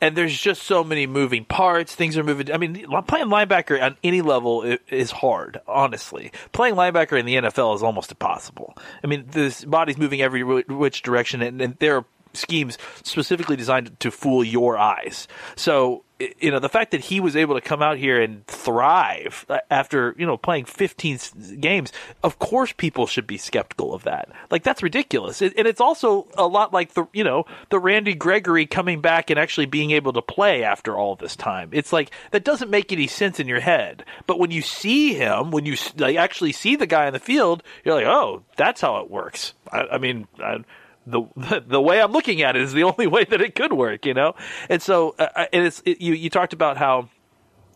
and 0.00 0.16
there's 0.16 0.36
just 0.38 0.62
so 0.62 0.82
many 0.82 1.06
moving 1.06 1.44
parts. 1.44 1.94
Things 1.94 2.16
are 2.16 2.24
moving. 2.24 2.50
I 2.50 2.56
mean, 2.56 2.86
playing 3.06 3.26
linebacker 3.26 3.80
on 3.82 3.96
any 4.02 4.22
level 4.22 4.62
is 4.88 5.10
hard. 5.10 5.60
Honestly, 5.68 6.32
playing 6.52 6.74
linebacker 6.74 7.18
in 7.18 7.26
the 7.26 7.34
NFL 7.36 7.76
is 7.76 7.82
almost 7.82 8.10
impossible. 8.10 8.76
I 9.04 9.06
mean, 9.06 9.26
this 9.30 9.64
body's 9.64 9.98
moving 9.98 10.22
every 10.22 10.42
which 10.42 11.02
direction, 11.02 11.42
and, 11.42 11.60
and 11.60 11.76
there 11.80 11.96
are 11.98 12.04
schemes 12.34 12.78
specifically 13.02 13.56
designed 13.56 13.98
to 14.00 14.10
fool 14.10 14.44
your 14.44 14.78
eyes. 14.78 15.28
So, 15.56 16.04
you 16.38 16.50
know, 16.50 16.58
the 16.58 16.68
fact 16.68 16.90
that 16.90 17.00
he 17.00 17.18
was 17.18 17.34
able 17.34 17.54
to 17.54 17.60
come 17.60 17.80
out 17.80 17.96
here 17.96 18.20
and 18.20 18.46
thrive 18.46 19.46
uh, 19.48 19.60
after 19.70 20.14
you 20.18 20.26
know 20.26 20.36
playing 20.36 20.66
15 20.66 21.18
games, 21.60 21.92
of 22.22 22.38
course, 22.38 22.72
people 22.72 23.06
should 23.06 23.26
be 23.26 23.38
skeptical 23.38 23.94
of 23.94 24.02
that. 24.02 24.28
Like 24.50 24.62
that's 24.62 24.82
ridiculous, 24.82 25.40
and 25.40 25.54
it's 25.56 25.80
also 25.80 26.28
a 26.36 26.46
lot 26.46 26.72
like 26.72 26.92
the 26.92 27.06
you 27.12 27.24
know 27.24 27.46
the 27.70 27.78
Randy 27.78 28.14
Gregory 28.14 28.66
coming 28.66 29.00
back 29.00 29.30
and 29.30 29.38
actually 29.38 29.66
being 29.66 29.92
able 29.92 30.12
to 30.12 30.22
play 30.22 30.62
after 30.62 30.96
all 30.96 31.16
this 31.16 31.36
time. 31.36 31.70
It's 31.72 31.92
like 31.92 32.10
that 32.32 32.44
doesn't 32.44 32.70
make 32.70 32.92
any 32.92 33.06
sense 33.06 33.40
in 33.40 33.48
your 33.48 33.60
head, 33.60 34.04
but 34.26 34.38
when 34.38 34.50
you 34.50 34.62
see 34.62 35.14
him, 35.14 35.50
when 35.50 35.64
you 35.64 35.76
like, 35.96 36.16
actually 36.16 36.52
see 36.52 36.76
the 36.76 36.86
guy 36.86 37.06
in 37.06 37.14
the 37.14 37.18
field, 37.18 37.62
you're 37.82 37.94
like, 37.94 38.06
oh, 38.06 38.42
that's 38.56 38.82
how 38.82 38.98
it 38.98 39.10
works. 39.10 39.54
I, 39.72 39.82
I 39.92 39.98
mean. 39.98 40.28
I, 40.38 40.58
the 41.06 41.22
the 41.66 41.80
way 41.80 42.00
I'm 42.00 42.12
looking 42.12 42.42
at 42.42 42.56
it 42.56 42.62
is 42.62 42.72
the 42.72 42.84
only 42.84 43.06
way 43.06 43.24
that 43.24 43.40
it 43.40 43.54
could 43.54 43.72
work, 43.72 44.06
you 44.06 44.14
know. 44.14 44.34
And 44.68 44.82
so, 44.82 45.14
uh, 45.18 45.46
and 45.52 45.66
it's 45.66 45.82
it, 45.84 46.00
you 46.00 46.14
you 46.14 46.30
talked 46.30 46.52
about 46.52 46.76
how 46.76 47.08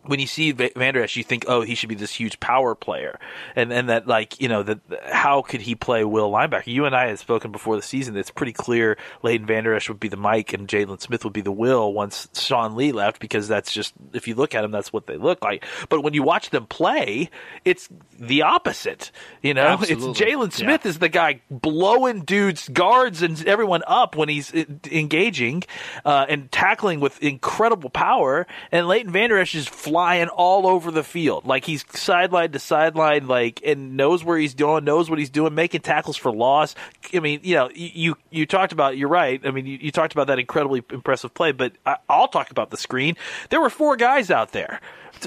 when 0.06 0.20
you 0.20 0.26
see 0.26 0.52
Va- 0.52 0.70
Van 0.76 0.96
Esch, 0.96 1.16
you 1.16 1.24
think, 1.24 1.44
oh, 1.48 1.62
he 1.62 1.74
should 1.74 1.88
be 1.88 1.94
this 1.94 2.12
huge 2.12 2.40
power 2.40 2.74
player, 2.74 3.18
and 3.56 3.72
and 3.72 3.88
that 3.88 4.06
like 4.06 4.40
you 4.40 4.48
know 4.48 4.62
that 4.62 4.80
how 5.10 5.42
could 5.42 5.60
he 5.60 5.74
play 5.74 6.04
will 6.04 6.30
linebacker? 6.30 6.66
You 6.66 6.84
and 6.84 6.94
I 6.94 7.08
had 7.08 7.18
spoken 7.18 7.52
before 7.52 7.76
the 7.76 7.82
season. 7.82 8.16
It's 8.16 8.30
pretty 8.30 8.52
clear 8.52 8.96
Leighton 9.22 9.46
Vander 9.46 9.74
Esch 9.74 9.88
would 9.88 10.00
be 10.00 10.08
the 10.08 10.16
Mike 10.16 10.52
and 10.52 10.68
Jaylon 10.68 11.00
Smith 11.00 11.24
would 11.24 11.32
be 11.32 11.40
the 11.40 11.52
Will 11.52 11.92
once 11.92 12.28
Sean 12.34 12.76
Lee 12.76 12.92
left 12.92 13.20
because 13.20 13.48
that's 13.48 13.72
just 13.72 13.94
if 14.12 14.28
you 14.28 14.34
look 14.34 14.54
at 14.54 14.62
them, 14.62 14.70
that's 14.70 14.92
what 14.92 15.06
they 15.06 15.16
look 15.16 15.42
like. 15.42 15.64
But 15.88 16.02
when 16.02 16.14
you 16.14 16.22
watch 16.22 16.50
them 16.50 16.66
play, 16.66 17.30
it's 17.64 17.88
the 18.18 18.42
opposite. 18.42 19.10
You 19.42 19.54
know, 19.54 19.66
Absolutely. 19.66 20.10
it's 20.10 20.20
Jaylon 20.20 20.52
Smith 20.52 20.86
is 20.86 20.98
the 20.98 21.08
guy 21.08 21.40
blowing 21.50 22.20
dudes, 22.22 22.68
guards, 22.68 23.22
and 23.22 23.44
everyone 23.46 23.82
up 23.86 24.16
when 24.16 24.28
he's 24.28 24.54
uh, 24.54 24.64
engaging 24.90 25.64
uh, 26.04 26.26
and 26.28 26.50
tackling 26.50 27.00
with 27.00 27.22
incredible 27.22 27.90
power. 27.90 28.46
And 28.70 28.86
Leighton 28.86 29.12
Vander 29.12 29.38
Esch 29.38 29.54
is 29.54 29.68
flying 29.94 30.26
all 30.26 30.66
over 30.66 30.90
the 30.90 31.04
field, 31.04 31.46
like 31.46 31.64
he's 31.64 31.84
sideline 31.94 32.50
to 32.50 32.58
sideline, 32.58 33.28
like 33.28 33.62
and 33.64 33.96
knows 33.96 34.24
where 34.24 34.36
he's 34.36 34.52
doing, 34.52 34.82
knows 34.82 35.08
what 35.08 35.20
he's 35.20 35.30
doing, 35.30 35.54
making 35.54 35.82
tackles 35.82 36.16
for 36.16 36.32
loss. 36.32 36.74
I 37.12 37.20
mean, 37.20 37.38
you 37.44 37.54
know, 37.54 37.70
you 37.72 38.16
you, 38.32 38.44
talked 38.44 38.72
about. 38.72 38.96
You're 38.96 39.08
right. 39.08 39.40
I 39.46 39.52
mean, 39.52 39.66
you, 39.66 39.78
you 39.80 39.92
talked 39.92 40.12
about 40.12 40.26
that 40.26 40.40
incredibly 40.40 40.82
impressive 40.90 41.32
play, 41.32 41.52
but 41.52 41.74
I, 41.86 41.98
I'll 42.08 42.26
talk 42.26 42.50
about 42.50 42.70
the 42.70 42.76
screen. 42.76 43.16
There 43.50 43.60
were 43.60 43.70
four 43.70 43.94
guys 43.94 44.32
out 44.32 44.50
there 44.50 44.80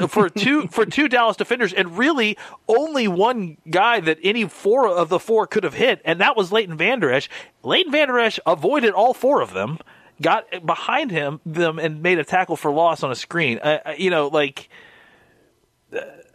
for 0.10 0.28
two 0.30 0.68
for 0.68 0.86
two 0.86 1.08
Dallas 1.08 1.38
defenders, 1.38 1.72
and 1.72 1.98
really 1.98 2.38
only 2.68 3.08
one 3.08 3.56
guy 3.70 4.02
that 4.02 4.20
any 4.22 4.50
four 4.50 4.86
of 4.86 5.08
the 5.08 5.18
four 5.20 5.48
could 5.48 5.64
have 5.64 5.76
hit, 5.76 6.02
and 6.04 6.20
that 6.20 6.36
was 6.36 6.52
Leighton 6.52 6.76
Vander 6.76 7.10
Esch. 7.10 7.30
Leighton 7.64 7.94
Vander 7.94 8.20
Esch 8.20 8.38
avoided 8.46 8.92
all 8.92 9.14
four 9.14 9.40
of 9.40 9.54
them, 9.54 9.80
got 10.22 10.66
behind 10.66 11.12
him 11.12 11.40
them, 11.46 11.80
and 11.80 12.02
made 12.02 12.20
a 12.20 12.24
tackle 12.24 12.56
for 12.56 12.72
loss 12.72 13.04
on 13.04 13.12
a 13.12 13.16
screen. 13.16 13.60
Uh, 13.60 13.94
you 13.98 14.10
know, 14.10 14.28
like. 14.28 14.70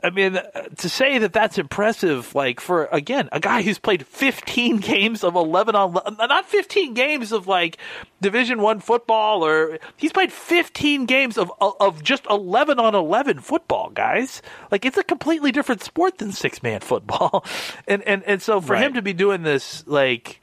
I 0.04 0.10
mean, 0.10 0.36
to 0.78 0.88
say 0.88 1.18
that 1.18 1.32
that's 1.32 1.58
impressive, 1.58 2.34
like 2.34 2.58
for 2.58 2.86
again 2.86 3.28
a 3.30 3.38
guy 3.38 3.62
who's 3.62 3.78
played 3.78 4.04
15 4.04 4.76
games 4.80 5.22
of 5.22 5.36
11 5.36 5.76
on 5.76 5.92
not 6.18 6.46
15 6.46 6.94
games 6.94 7.30
of 7.30 7.46
like 7.46 7.76
Division 8.20 8.60
One 8.60 8.80
football, 8.80 9.44
or 9.44 9.78
he's 9.96 10.12
played 10.12 10.32
15 10.32 11.06
games 11.06 11.38
of 11.38 11.52
of 11.60 12.02
just 12.02 12.26
11 12.28 12.80
on 12.80 12.96
11 12.96 13.40
football, 13.40 13.90
guys. 13.90 14.42
Like 14.72 14.84
it's 14.84 14.98
a 14.98 15.04
completely 15.04 15.52
different 15.52 15.84
sport 15.84 16.18
than 16.18 16.32
six 16.32 16.62
man 16.64 16.80
football, 16.80 17.44
and 17.86 18.02
and 18.02 18.24
and 18.24 18.42
so 18.42 18.60
for 18.60 18.74
him 18.74 18.94
to 18.94 19.02
be 19.02 19.12
doing 19.12 19.42
this, 19.42 19.86
like 19.86 20.40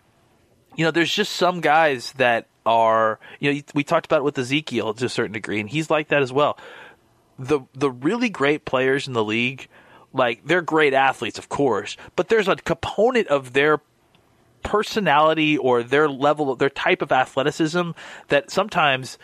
you 0.79 0.85
know, 0.85 0.91
there's 0.91 1.13
just 1.13 1.33
some 1.33 1.59
guys 1.59 2.13
that 2.13 2.47
are, 2.69 3.19
you 3.39 3.53
know, 3.53 3.61
we 3.73 3.83
talked 3.83 4.05
about 4.05 4.19
it 4.19 4.23
with 4.23 4.37
Ezekiel 4.37 4.93
to 4.93 5.05
a 5.05 5.09
certain 5.09 5.33
degree, 5.33 5.59
and 5.59 5.69
he's 5.69 5.89
like 5.89 6.09
that 6.09 6.21
as 6.21 6.31
well. 6.31 6.57
The 7.37 7.61
the 7.73 7.89
really 7.89 8.29
great 8.29 8.65
players 8.65 9.07
in 9.07 9.13
the 9.13 9.23
league, 9.23 9.67
like 10.13 10.45
they're 10.45 10.61
great 10.61 10.93
athletes, 10.93 11.39
of 11.39 11.49
course, 11.49 11.97
but 12.15 12.29
there's 12.29 12.47
a 12.47 12.55
component 12.55 13.27
of 13.27 13.53
their 13.53 13.81
personality 14.61 15.57
or 15.57 15.83
their 15.83 16.09
level 16.09 16.55
their 16.55 16.69
type 16.69 17.01
of 17.01 17.11
athleticism 17.11 17.91
that 18.27 18.51
sometimes 18.51 19.17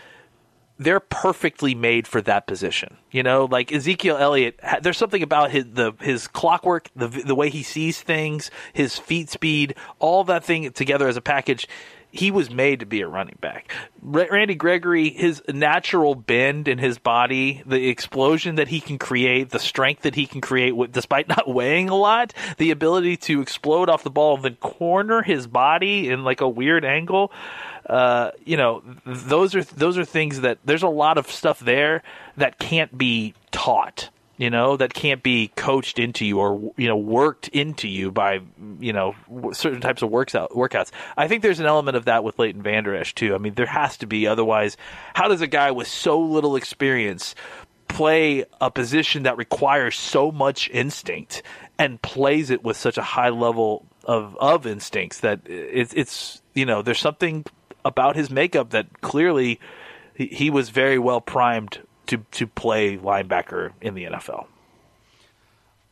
they're 0.78 1.00
perfectly 1.00 1.74
made 1.74 2.08
for 2.08 2.22
that 2.22 2.48
position. 2.48 2.98
You 3.12 3.24
know, 3.24 3.46
like 3.46 3.72
Ezekiel 3.72 4.18
Elliott, 4.18 4.60
there's 4.82 4.98
something 4.98 5.24
about 5.24 5.52
his 5.52 5.66
the 5.72 5.94
his 6.02 6.28
clockwork, 6.28 6.90
the 6.96 7.08
the 7.08 7.36
way 7.36 7.50
he 7.50 7.64
sees 7.64 8.02
things, 8.02 8.52
his 8.74 8.98
feet 8.98 9.30
speed, 9.30 9.76
all 10.00 10.24
that 10.26 10.44
thing 10.44 10.72
together 10.72 11.08
as 11.08 11.18
a 11.18 11.22
package. 11.22 11.68
He 12.18 12.32
was 12.32 12.50
made 12.50 12.80
to 12.80 12.86
be 12.86 13.02
a 13.02 13.08
running 13.08 13.38
back. 13.42 13.74
Randy 14.02 14.56
Gregory, 14.56 15.10
his 15.10 15.42
natural 15.48 16.16
bend 16.16 16.68
in 16.68 16.78
his 16.78 16.98
body, 16.98 17.62
the 17.66 17.90
explosion 17.90 18.56
that 18.56 18.68
he 18.68 18.80
can 18.80 18.98
create, 18.98 19.50
the 19.50 19.60
strength 19.60 20.04
that 20.04 20.16
he 20.16 20.26
can 20.26 20.42
create, 20.42 20.74
despite 20.92 21.28
not 21.28 21.48
weighing 21.48 21.90
a 21.90 21.96
lot, 21.96 22.34
the 22.58 22.72
ability 22.72 23.18
to 23.18 23.42
explode 23.42 23.90
off 23.90 24.04
the 24.04 24.10
ball 24.10 24.36
and 24.36 24.46
then 24.46 24.56
corner 24.56 25.22
his 25.22 25.48
body 25.48 26.10
in 26.10 26.24
like 26.24 26.42
a 26.42 26.50
weird 26.50 26.86
angle 26.86 27.32
uh, 27.86 28.32
you 28.44 28.58
know, 28.58 28.82
those 29.06 29.54
are 29.56 29.64
those 29.64 29.98
are 29.98 30.06
things 30.06 30.42
that 30.42 30.58
there's 30.66 30.84
a 30.84 30.88
lot 30.88 31.18
of 31.18 31.30
stuff 31.30 31.60
there 31.60 32.02
that 32.38 32.58
can't 32.58 32.98
be 32.98 33.34
taught. 33.52 34.10
You 34.38 34.50
know, 34.50 34.76
that 34.76 34.94
can't 34.94 35.24
be 35.24 35.50
coached 35.56 35.98
into 35.98 36.26
you 36.26 36.40
or 36.40 36.74
you 36.76 36.88
know 36.90 36.98
worked 36.98 37.48
into 37.50 37.88
you 37.88 38.12
by 38.12 38.42
you 38.80 38.92
know 38.92 39.16
certain 39.54 39.80
types 39.80 40.02
of 40.02 40.10
works 40.10 40.36
out, 40.36 40.52
workouts. 40.52 40.92
I 41.16 41.30
think 41.30 41.42
there's 41.42 41.62
an 41.62 41.66
element 41.66 41.96
of 41.96 42.06
that 42.06 42.26
with 42.26 42.38
Leighton 42.38 42.62
Vander 42.62 42.94
Esch 42.94 43.16
too. 43.16 43.34
I 43.34 43.38
mean, 43.38 43.54
there 43.54 43.66
has 43.66 43.96
to 43.98 44.08
be. 44.08 44.28
Otherwise, 44.28 44.76
how 45.14 45.30
does 45.30 45.40
a 45.40 45.48
guy 45.48 45.72
with 45.72 45.88
so 45.88 46.20
little 46.20 46.58
experience 46.58 47.34
play 47.88 48.44
a 48.60 48.70
position 48.70 49.24
that 49.24 49.38
requires 49.38 49.96
so 49.96 50.32
much 50.32 50.70
instinct 50.72 51.44
and 51.78 52.02
plays 52.02 52.50
it 52.50 52.64
with 52.64 52.76
such 52.76 52.98
a 52.98 53.02
high 53.02 53.30
level 53.30 53.86
of 54.04 54.36
of 54.38 54.66
instincts 54.66 55.22
that 55.22 55.40
it's 55.46 55.94
it's 55.94 56.42
you 56.54 56.66
know 56.66 56.82
there's 56.82 57.00
something 57.00 57.46
about 57.84 58.16
his 58.16 58.30
makeup 58.30 58.72
that 58.72 59.02
clearly 59.02 59.60
he, 60.14 60.28
he 60.28 60.50
was 60.50 60.70
very 60.70 61.00
well 61.00 61.22
primed 61.22 61.80
to 62.08 62.18
to 62.32 62.48
play 62.48 62.98
linebacker 62.98 63.72
in 63.82 63.94
the 63.94 64.06
NFL. 64.06 64.48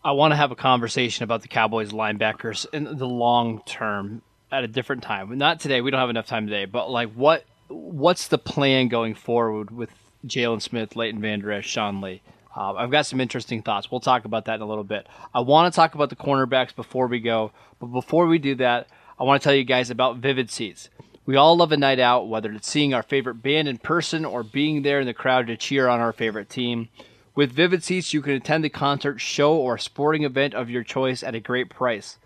I 0.06 0.12
want 0.12 0.32
to 0.32 0.36
have 0.36 0.52
a 0.52 0.56
conversation 0.56 1.24
about 1.24 1.44
the 1.44 1.48
Cowboys 1.48 1.92
linebackers 1.92 2.66
in 2.74 2.98
the 2.98 3.08
long 3.08 3.62
term 3.66 4.22
at 4.52 4.64
a 4.64 4.68
different 4.68 5.02
time. 5.02 5.38
Not 5.38 5.60
today. 5.60 5.82
We 5.82 5.92
don't 5.92 6.00
have 6.00 6.10
enough 6.10 6.28
time 6.28 6.46
today. 6.46 6.66
But 6.66 6.90
like, 6.90 7.14
what 7.14 7.46
what's 7.70 8.28
the 8.28 8.38
plan 8.38 8.90
going 8.90 9.16
forward 9.16 9.72
with 9.72 9.90
Jaylon 10.28 10.62
Smith, 10.62 10.96
Leighton 10.96 11.22
Vander 11.22 11.52
Esch, 11.52 11.68
Sean 11.68 12.02
Lee? 12.02 12.22
Uh, 12.56 12.74
I've 12.74 12.92
got 12.92 13.06
some 13.06 13.20
interesting 13.20 13.64
thoughts. 13.64 13.90
We'll 13.90 14.00
talk 14.00 14.26
about 14.26 14.46
that 14.46 14.56
in 14.56 14.62
a 14.62 14.68
little 14.68 14.84
bit. 14.84 15.08
I 15.34 15.40
want 15.40 15.74
to 15.74 15.76
talk 15.76 15.96
about 15.96 16.10
the 16.10 16.16
cornerbacks 16.16 16.76
before 16.76 17.08
we 17.08 17.20
go, 17.20 17.52
but 17.80 17.88
before 17.88 18.28
we 18.28 18.38
do 18.38 18.56
that, 18.56 18.88
I 19.20 19.24
want 19.24 19.42
to 19.42 19.44
tell 19.44 19.56
you 19.56 19.64
guys 19.64 19.90
about 19.90 20.18
Vivid 20.18 20.52
Seats. 20.52 20.90
We 21.26 21.38
all 21.38 21.56
love 21.56 21.72
a 21.72 21.78
night 21.78 22.00
out, 22.00 22.28
whether 22.28 22.52
it's 22.52 22.70
seeing 22.70 22.94
our 22.94 23.02
favorite 23.02 23.42
band 23.42 23.70
in 23.70 23.78
person 23.78 24.26
or 24.26 24.44
being 24.44 24.82
there 24.82 25.00
in 25.00 25.08
the 25.08 25.14
crowd 25.14 25.48
to 25.48 25.56
cheer 25.56 25.88
on 25.88 26.02
our 26.02 26.12
favorite 26.12 26.50
team. 26.50 26.90
With 27.34 27.54
Vivid 27.54 27.82
Seats, 27.82 28.14
you 28.14 28.22
can 28.22 28.34
attend 28.34 28.66
a 28.66 28.70
concert, 28.70 29.22
show, 29.22 29.56
or 29.56 29.78
sporting 29.78 30.24
event 30.24 30.54
of 30.54 30.70
your 30.70 30.84
choice 30.84 31.24
at 31.24 31.34
a 31.34 31.40
great 31.40 31.70
price. 31.70 32.18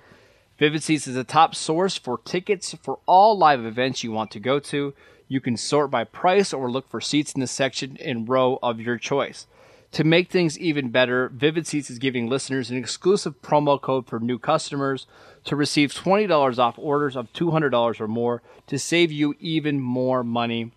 Vivid 0.57 0.81
Seats 0.81 1.07
is 1.07 1.15
a 1.15 1.23
top 1.23 1.53
source 1.53 1.95
for 1.95 2.17
tickets 2.17 2.73
for 2.81 2.97
all 3.05 3.37
live 3.37 3.63
events 3.63 4.03
you 4.03 4.11
want 4.11 4.31
to 4.31 4.39
go 4.39 4.59
to. 4.59 4.95
You 5.27 5.41
can 5.41 5.57
sort 5.57 5.91
by 5.91 6.03
price 6.03 6.51
or 6.51 6.71
look 6.71 6.89
for 6.89 6.99
seats 6.99 7.33
in 7.33 7.41
the 7.41 7.47
section 7.47 7.97
and 8.01 8.27
row 8.27 8.57
of 8.63 8.81
your 8.81 8.97
choice. 8.97 9.45
To 9.93 10.03
make 10.03 10.29
things 10.29 10.59
even 10.59 10.89
better, 10.89 11.29
Vivid 11.29 11.65
Seats 11.65 11.89
is 11.89 11.97
giving 11.97 12.27
listeners 12.27 12.69
an 12.69 12.77
exclusive 12.77 13.41
promo 13.41 13.81
code 13.81 14.05
for 14.07 14.19
new 14.19 14.37
customers 14.37 15.07
to 15.45 15.55
receive 15.55 15.93
$20 15.93 16.59
off 16.59 16.77
orders 16.77 17.15
of 17.15 17.31
$200 17.33 17.99
or 17.99 18.07
more 18.07 18.41
to 18.67 18.77
save 18.77 19.11
you 19.11 19.33
even 19.39 19.79
more 19.79 20.23
money. 20.23 20.71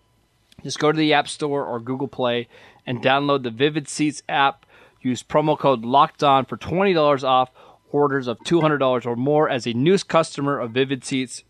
Just 0.62 0.78
go 0.78 0.92
to 0.92 0.98
the 0.98 1.12
App 1.12 1.28
Store 1.28 1.64
or 1.64 1.80
Google 1.80 2.08
Play 2.08 2.48
and 2.86 3.02
download 3.02 3.42
the 3.42 3.50
Vivid 3.50 3.88
Seats 3.88 4.22
app. 4.28 4.66
Use 5.00 5.22
promo 5.22 5.58
code 5.58 5.84
Locked 5.84 6.22
On 6.22 6.44
for 6.44 6.56
twenty 6.58 6.92
dollars 6.92 7.24
off 7.24 7.50
orders 7.90 8.26
of 8.26 8.38
two 8.44 8.60
hundred 8.60 8.78
dollars 8.78 9.06
or 9.06 9.16
more 9.16 9.48
as 9.48 9.66
a 9.66 9.72
new 9.72 9.96
customer 9.98 10.58
of 10.58 10.72
Vivid 10.72 11.04
Seats. 11.04 11.42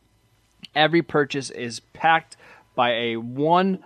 Every 0.75 1.03
purchase 1.03 1.51
is 1.51 1.81
packed 1.81 2.37
by 2.77 2.93
a 2.93 3.17
one 3.17 3.83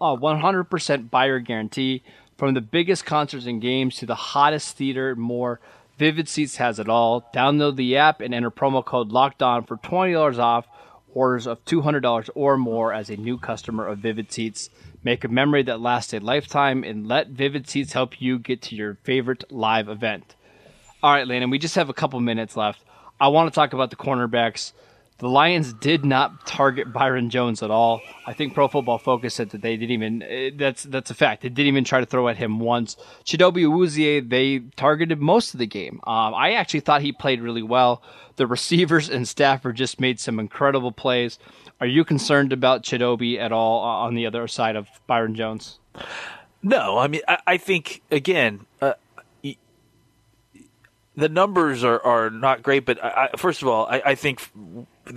uh, 0.00 0.14
one 0.14 0.40
hundred 0.40 0.64
percent 0.64 1.10
buyer 1.10 1.40
guarantee. 1.40 2.04
From 2.40 2.54
the 2.54 2.62
biggest 2.62 3.04
concerts 3.04 3.44
and 3.44 3.60
games 3.60 3.96
to 3.96 4.06
the 4.06 4.14
hottest 4.14 4.74
theater, 4.74 5.14
more. 5.14 5.60
Vivid 5.98 6.26
Seats 6.26 6.56
has 6.56 6.78
it 6.78 6.88
all. 6.88 7.28
Download 7.34 7.76
the 7.76 7.98
app 7.98 8.22
and 8.22 8.32
enter 8.32 8.50
promo 8.50 8.82
code 8.82 9.12
Locked 9.12 9.42
On 9.42 9.62
for 9.62 9.76
twenty 9.76 10.14
dollars 10.14 10.38
off 10.38 10.66
orders 11.12 11.46
of 11.46 11.62
two 11.66 11.82
hundred 11.82 12.00
dollars 12.00 12.30
or 12.34 12.56
more 12.56 12.94
as 12.94 13.10
a 13.10 13.16
new 13.18 13.36
customer 13.36 13.86
of 13.86 13.98
Vivid 13.98 14.32
Seats. 14.32 14.70
Make 15.04 15.22
a 15.22 15.28
memory 15.28 15.62
that 15.64 15.82
lasts 15.82 16.14
a 16.14 16.18
lifetime, 16.18 16.82
and 16.82 17.06
let 17.06 17.28
Vivid 17.28 17.68
Seats 17.68 17.92
help 17.92 18.22
you 18.22 18.38
get 18.38 18.62
to 18.62 18.74
your 18.74 18.94
favorite 19.04 19.44
live 19.52 19.90
event. 19.90 20.34
All 21.02 21.12
right, 21.12 21.28
Landon, 21.28 21.50
we 21.50 21.58
just 21.58 21.74
have 21.74 21.90
a 21.90 21.92
couple 21.92 22.20
minutes 22.20 22.56
left. 22.56 22.82
I 23.20 23.28
want 23.28 23.52
to 23.52 23.54
talk 23.54 23.74
about 23.74 23.90
the 23.90 23.96
cornerbacks. 23.96 24.72
The 25.20 25.28
Lions 25.28 25.74
did 25.74 26.04
not 26.04 26.46
target 26.46 26.92
Byron 26.94 27.28
Jones 27.28 27.62
at 27.62 27.70
all. 27.70 28.00
I 28.26 28.32
think 28.32 28.54
Pro 28.54 28.68
Football 28.68 28.96
Focus 28.96 29.34
said 29.34 29.50
that 29.50 29.60
they 29.60 29.76
didn't 29.76 29.92
even. 29.92 30.22
eh, 30.22 30.50
That's 30.56 30.82
that's 30.84 31.10
a 31.10 31.14
fact. 31.14 31.42
They 31.42 31.50
didn't 31.50 31.68
even 31.68 31.84
try 31.84 32.00
to 32.00 32.06
throw 32.06 32.26
at 32.28 32.38
him 32.38 32.58
once. 32.58 32.96
Chidobe 33.24 33.64
Awuzie, 33.66 34.26
they 34.26 34.60
targeted 34.76 35.20
most 35.20 35.52
of 35.54 35.58
the 35.58 35.66
game. 35.66 36.00
Um, 36.04 36.34
I 36.34 36.52
actually 36.54 36.80
thought 36.80 37.02
he 37.02 37.12
played 37.12 37.42
really 37.42 37.62
well. 37.62 38.02
The 38.36 38.46
receivers 38.46 39.10
and 39.10 39.28
Stafford 39.28 39.76
just 39.76 40.00
made 40.00 40.18
some 40.18 40.40
incredible 40.40 40.90
plays. 40.92 41.38
Are 41.82 41.86
you 41.86 42.02
concerned 42.04 42.52
about 42.52 42.82
Chidobe 42.82 43.38
at 43.38 43.52
all 43.52 43.84
uh, 43.84 44.06
on 44.06 44.14
the 44.14 44.24
other 44.26 44.48
side 44.48 44.74
of 44.76 44.88
Byron 45.06 45.34
Jones? 45.34 45.78
No, 46.62 46.96
I 46.98 47.08
mean, 47.08 47.20
I, 47.28 47.38
I 47.46 47.56
think 47.58 48.00
again, 48.10 48.64
uh, 48.80 48.94
the 51.16 51.28
numbers 51.28 51.84
are, 51.84 52.00
are 52.02 52.30
not 52.30 52.62
great. 52.62 52.86
But 52.86 53.02
I, 53.04 53.28
I, 53.32 53.36
first 53.36 53.60
of 53.62 53.68
all, 53.68 53.86
I, 53.86 54.00
I 54.06 54.14
think 54.14 54.48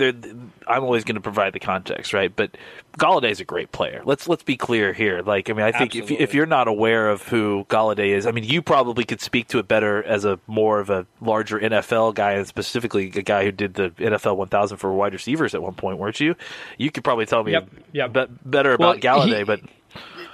I'm 0.01 0.83
always 0.83 1.03
going 1.03 1.15
to 1.15 1.21
provide 1.21 1.53
the 1.53 1.59
context, 1.59 2.13
right? 2.13 2.33
But 2.35 2.57
Golladay 2.97 3.31
is 3.31 3.39
a 3.39 3.45
great 3.45 3.71
player. 3.71 4.01
Let's 4.05 4.27
let's 4.27 4.43
be 4.43 4.57
clear 4.57 4.93
here. 4.93 5.21
Like, 5.21 5.49
I 5.49 5.53
mean, 5.53 5.65
I 5.65 5.71
think 5.71 5.95
if 5.95 6.09
if 6.11 6.33
you're 6.33 6.45
not 6.45 6.67
aware 6.67 7.09
of 7.09 7.23
who 7.23 7.65
Golladay 7.69 8.09
is, 8.09 8.25
I 8.27 8.31
mean, 8.31 8.43
you 8.43 8.61
probably 8.61 9.03
could 9.03 9.21
speak 9.21 9.47
to 9.49 9.59
it 9.59 9.67
better 9.67 10.03
as 10.03 10.25
a 10.25 10.39
more 10.47 10.79
of 10.79 10.89
a 10.89 11.05
larger 11.21 11.59
NFL 11.59 12.15
guy, 12.15 12.33
and 12.33 12.47
specifically 12.47 13.07
a 13.15 13.21
guy 13.21 13.43
who 13.45 13.51
did 13.51 13.75
the 13.75 13.89
NFL 13.91 14.37
1000 14.37 14.77
for 14.77 14.91
wide 14.93 15.13
receivers 15.13 15.53
at 15.55 15.61
one 15.61 15.73
point, 15.73 15.97
weren't 15.97 16.19
you? 16.19 16.35
You 16.77 16.91
could 16.91 17.03
probably 17.03 17.25
tell 17.25 17.43
me 17.43 17.51
Yep, 17.53 17.69
yep. 17.91 18.13
be- 18.13 18.25
better 18.45 18.75
Well, 18.79 18.91
about 18.91 19.01
Golladay, 19.01 19.39
he- 19.39 19.43
but. 19.43 19.61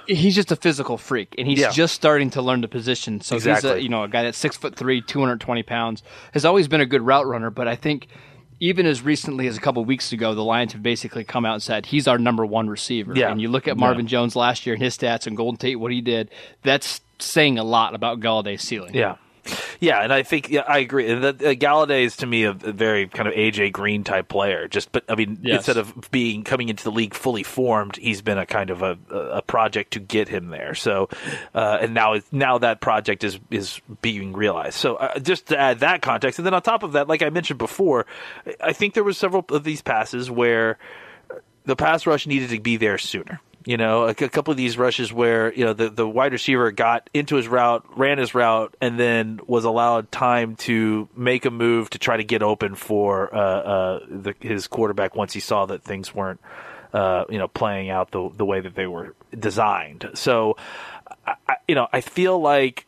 he's 0.06 0.34
just 0.34 0.50
a 0.50 0.56
physical 0.56 0.96
freak, 0.98 1.34
and 1.38 1.46
he's 1.46 1.60
Yeah. 1.60 1.70
just 1.70 1.94
starting 1.94 2.30
to 2.30 2.42
learn 2.42 2.60
the 2.62 2.68
position. 2.68 3.20
So 3.20 3.36
he's 3.38 3.64
a 3.64 3.80
you 3.80 3.88
know 3.88 4.04
a 4.04 4.08
guy 4.08 4.22
that's 4.22 4.38
six 4.38 4.56
foot 4.56 4.74
three, 4.76 5.00
two 5.02 5.20
hundred 5.20 5.40
twenty 5.40 5.62
pounds, 5.62 6.02
has 6.32 6.44
always 6.44 6.66
been 6.68 6.80
a 6.80 6.86
good 6.86 7.02
route 7.02 7.26
runner. 7.26 7.50
But 7.50 7.68
I 7.68 7.76
think 7.76 8.08
even 8.60 8.84
as 8.86 9.02
recently 9.02 9.46
as 9.46 9.56
a 9.56 9.60
couple 9.60 9.82
weeks 9.84 10.12
ago, 10.12 10.34
the 10.34 10.44
Lions 10.44 10.74
have 10.74 10.82
basically 10.82 11.24
come 11.24 11.46
out 11.46 11.54
and 11.54 11.62
said 11.62 11.86
he's 11.86 12.06
our 12.06 12.18
number 12.18 12.44
one 12.44 12.68
receiver. 12.68 13.14
Yeah. 13.16 13.30
And 13.30 13.40
you 13.40 13.48
look 13.48 13.66
at 13.66 13.78
Marvin 13.78 14.06
Jones 14.06 14.36
last 14.36 14.66
year 14.66 14.74
and 14.74 14.82
his 14.82 14.96
stats 14.96 15.26
and 15.26 15.36
Golden 15.36 15.56
Tate, 15.56 15.80
what 15.80 15.90
he 15.90 16.02
did. 16.02 16.30
That's 16.62 17.00
saying 17.18 17.58
a 17.58 17.64
lot 17.64 17.94
about 17.94 18.20
Golladay's 18.20 18.62
ceiling. 18.62 18.94
Yeah. 18.94 19.16
Yeah, 19.80 20.00
and 20.00 20.12
I 20.12 20.22
think 20.22 20.50
yeah, 20.50 20.62
I 20.68 20.78
agree. 20.78 21.12
That 21.12 21.42
uh, 21.42 21.54
Golladay 21.54 22.02
is 22.04 22.16
to 22.18 22.26
me 22.26 22.44
a, 22.44 22.50
a 22.50 22.54
very 22.72 23.06
kind 23.08 23.28
of 23.28 23.34
AJ 23.34 23.72
Green 23.72 24.04
type 24.04 24.28
player. 24.28 24.68
Just, 24.68 24.92
but 24.92 25.04
I 25.08 25.14
mean, 25.14 25.38
Yes. 25.42 25.58
instead 25.58 25.76
of 25.76 26.10
being 26.10 26.44
coming 26.44 26.68
into 26.68 26.84
the 26.84 26.90
league 26.92 27.14
fully 27.14 27.42
formed, 27.42 27.96
he's 27.96 28.22
been 28.22 28.38
a 28.38 28.46
kind 28.46 28.70
of 28.70 28.82
a, 28.82 28.98
a 29.10 29.42
project 29.42 29.92
to 29.92 30.00
get 30.00 30.28
him 30.28 30.48
there. 30.48 30.74
So, 30.74 31.08
uh, 31.54 31.78
and 31.80 31.94
now 31.94 32.16
now 32.32 32.58
that 32.58 32.80
project 32.80 33.24
is 33.24 33.38
is 33.50 33.80
being 34.02 34.32
realized. 34.32 34.74
So, 34.74 34.96
uh, 34.96 35.18
just 35.18 35.46
to 35.46 35.58
add 35.58 35.80
that 35.80 36.02
context, 36.02 36.38
and 36.38 36.46
then 36.46 36.54
on 36.54 36.62
top 36.62 36.82
of 36.82 36.92
that, 36.92 37.08
like 37.08 37.22
I 37.22 37.30
mentioned 37.30 37.58
before, 37.58 38.06
I 38.60 38.72
think 38.72 38.94
there 38.94 39.04
was 39.04 39.16
several 39.18 39.44
of 39.50 39.64
these 39.64 39.82
passes 39.82 40.30
where 40.30 40.78
the 41.64 41.76
pass 41.76 42.06
rush 42.06 42.26
needed 42.26 42.50
to 42.50 42.60
be 42.60 42.76
there 42.76 42.98
sooner. 42.98 43.40
You 43.66 43.76
know, 43.76 44.04
a, 44.04 44.10
a 44.10 44.14
couple 44.14 44.52
of 44.52 44.56
these 44.56 44.78
rushes 44.78 45.12
where 45.12 45.52
you 45.52 45.66
know 45.66 45.74
the 45.74 45.90
the 45.90 46.08
wide 46.08 46.32
receiver 46.32 46.70
got 46.72 47.10
into 47.12 47.36
his 47.36 47.46
route, 47.46 47.84
ran 47.94 48.16
his 48.16 48.34
route, 48.34 48.74
and 48.80 48.98
then 48.98 49.38
was 49.46 49.64
allowed 49.64 50.10
time 50.10 50.56
to 50.56 51.08
make 51.14 51.44
a 51.44 51.50
move 51.50 51.90
to 51.90 51.98
try 51.98 52.16
to 52.16 52.24
get 52.24 52.42
open 52.42 52.74
for 52.74 53.34
uh, 53.34 53.38
uh, 53.38 54.00
the, 54.08 54.34
his 54.40 54.66
quarterback 54.66 55.14
once 55.14 55.34
he 55.34 55.40
saw 55.40 55.66
that 55.66 55.82
things 55.82 56.14
weren't 56.14 56.40
uh, 56.94 57.24
you 57.28 57.38
know 57.38 57.48
playing 57.48 57.90
out 57.90 58.10
the 58.12 58.30
the 58.34 58.46
way 58.46 58.60
that 58.60 58.74
they 58.74 58.86
were 58.86 59.14
designed. 59.38 60.08
So, 60.14 60.56
I, 61.26 61.56
you 61.68 61.74
know, 61.74 61.86
I 61.92 62.00
feel 62.00 62.40
like 62.40 62.86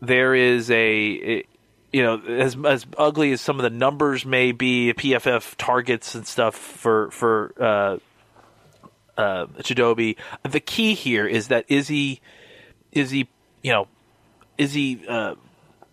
there 0.00 0.36
is 0.36 0.70
a. 0.70 1.44
you 1.90 2.02
know, 2.02 2.20
as 2.20 2.56
as 2.64 2.86
ugly 2.96 3.32
as 3.32 3.40
some 3.40 3.58
of 3.58 3.64
the 3.64 3.70
numbers 3.70 4.24
may 4.24 4.52
be, 4.52 4.92
PFF 4.92 5.54
targets 5.58 6.14
and 6.14 6.24
stuff 6.26 6.54
for 6.54 7.10
for 7.10 7.52
uh, 7.58 7.98
uh, 9.18 9.46
Chidobe. 9.58 10.16
The 10.48 10.60
key 10.60 10.94
here 10.94 11.26
is 11.26 11.48
that 11.48 11.66
is 11.68 11.88
he 11.88 12.20
is 12.92 13.10
he 13.10 13.28
you 13.62 13.72
know 13.72 13.88
is 14.56 14.72
he 14.72 15.04
uh, 15.08 15.34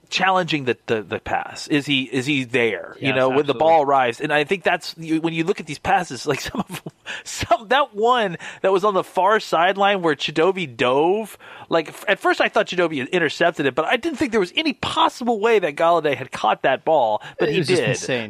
challenging 0.09 0.65
the, 0.65 0.77
the 0.87 1.01
the 1.01 1.19
pass? 1.19 1.67
Is 1.67 1.85
he 1.85 2.03
is 2.03 2.25
he 2.25 2.43
there? 2.43 2.95
you 2.99 3.07
Yes, 3.07 3.15
know, 3.15 3.29
when 3.29 3.45
the 3.45 3.53
ball 3.53 3.83
arrives, 3.83 4.21
and 4.21 4.31
I 4.33 4.43
think 4.43 4.63
that's 4.63 4.95
when 4.97 5.33
you 5.33 5.43
look 5.43 5.59
at 5.59 5.65
these 5.65 5.79
passes, 5.79 6.25
like 6.25 6.41
some 6.49 6.61
of 6.61 6.67
them, 6.67 6.93
some 7.23 7.67
that 7.69 7.95
one 7.95 8.37
that 8.61 8.71
was 8.71 8.83
on 8.83 8.93
the 8.93 9.03
far 9.03 9.39
sideline 9.39 10.01
where 10.01 10.15
Chidobe 10.15 10.75
dove. 10.75 11.37
Like 11.69 11.93
at 12.07 12.19
first, 12.19 12.41
I 12.41 12.49
thought 12.49 12.67
Chidobe 12.67 12.99
had 12.99 13.07
intercepted 13.09 13.65
it, 13.65 13.75
but 13.75 13.85
I 13.85 13.97
didn't 13.97 14.17
think 14.17 14.31
there 14.31 14.39
was 14.39 14.53
any 14.55 14.73
possible 14.73 15.39
way 15.39 15.59
that 15.59 15.75
Golladay 15.75 16.15
had 16.15 16.31
caught 16.31 16.61
that 16.63 16.85
ball. 16.85 17.21
But 17.39 17.49
he 17.49 17.61
did. 17.61 17.77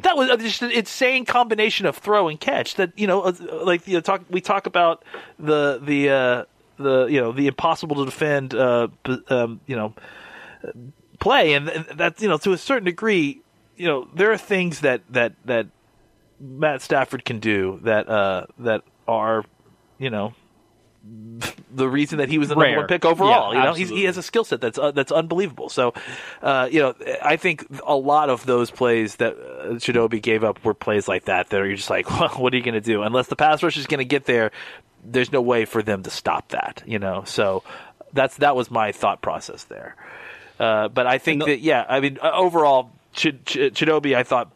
That 0.03 0.15
was 0.17 0.29
uh, 0.29 0.37
just 0.37 0.61
an 0.61 0.71
insane 0.71 1.25
combination 1.25 1.85
of 1.85 1.97
throw 1.97 2.29
and 2.29 2.39
catch. 2.39 2.75
That 2.75 2.97
you 2.97 3.07
know, 3.07 3.21
uh, 3.23 3.33
like 3.63 3.87
you 3.87 3.95
know, 3.95 4.01
talk 4.01 4.21
we 4.29 4.41
talk 4.41 4.65
about 4.67 5.03
the 5.37 5.79
the 5.83 6.09
uh, 6.09 6.43
the 6.77 7.05
you 7.07 7.19
know 7.19 7.31
the 7.31 7.47
impossible 7.47 7.97
to 7.97 8.05
defend 8.05 8.53
uh, 8.53 8.87
um, 9.27 9.59
you 9.65 9.75
know 9.75 9.93
play, 11.19 11.53
and 11.53 11.67
th- 11.67 11.87
that's 11.95 12.21
you 12.21 12.29
know 12.29 12.37
to 12.39 12.53
a 12.53 12.57
certain 12.57 12.85
degree, 12.85 13.41
you 13.75 13.87
know 13.87 14.07
there 14.13 14.31
are 14.31 14.37
things 14.37 14.81
that 14.81 15.01
that 15.09 15.33
that 15.45 15.67
Matt 16.39 16.81
Stafford 16.81 17.25
can 17.25 17.39
do 17.39 17.79
that 17.83 18.09
uh, 18.09 18.45
that 18.59 18.83
are 19.07 19.43
you 19.97 20.09
know 20.09 20.33
the 21.71 21.87
reason 21.87 22.17
that 22.17 22.29
he 22.29 22.37
was 22.37 22.49
the 22.49 22.55
number 22.55 22.65
Rare. 22.65 22.77
one 22.77 22.87
pick 22.87 23.05
overall. 23.05 23.53
Yeah, 23.53 23.59
you 23.59 23.65
know, 23.65 23.73
He's, 23.73 23.89
he 23.89 24.03
has 24.05 24.17
a 24.17 24.23
skill 24.23 24.43
set 24.43 24.61
that's 24.61 24.77
uh, 24.77 24.91
that's 24.91 25.11
unbelievable. 25.11 25.69
So, 25.69 25.93
uh, 26.41 26.67
you 26.71 26.79
know, 26.79 26.95
I 27.21 27.35
think 27.35 27.65
a 27.85 27.95
lot 27.95 28.29
of 28.29 28.45
those 28.45 28.71
plays 28.71 29.17
that 29.17 29.33
uh, 29.33 29.73
Chidobe 29.75 30.21
gave 30.21 30.43
up 30.43 30.63
were 30.63 30.73
plays 30.73 31.07
like 31.07 31.25
that 31.25 31.49
that 31.49 31.61
are 31.61 31.65
you're 31.65 31.75
just 31.75 31.89
like, 31.89 32.09
well, 32.19 32.29
what 32.29 32.53
are 32.53 32.57
you 32.57 32.63
going 32.63 32.73
to 32.75 32.81
do? 32.81 33.03
Unless 33.03 33.27
the 33.27 33.35
pass 33.35 33.61
rush 33.61 33.77
is 33.77 33.87
going 33.87 33.99
to 33.99 34.05
get 34.05 34.25
there, 34.25 34.51
there's 35.03 35.31
no 35.31 35.41
way 35.41 35.65
for 35.65 35.83
them 35.83 36.03
to 36.03 36.09
stop 36.09 36.49
that. 36.49 36.81
You 36.85 36.99
know, 36.99 37.23
so 37.25 37.63
that's 38.13 38.37
that 38.37 38.55
was 38.55 38.71
my 38.71 38.91
thought 38.91 39.21
process 39.21 39.65
there. 39.65 39.95
Uh, 40.59 40.87
but 40.87 41.07
I 41.07 41.17
think 41.17 41.39
No- 41.39 41.45
that 41.47 41.59
yeah, 41.59 41.85
I 41.87 41.99
mean, 41.99 42.17
uh, 42.21 42.31
overall, 42.33 42.91
Ch- 43.13 43.35
Ch- 43.45 43.71
Chidobe, 43.73 44.15
I 44.15 44.23
thought 44.23 44.51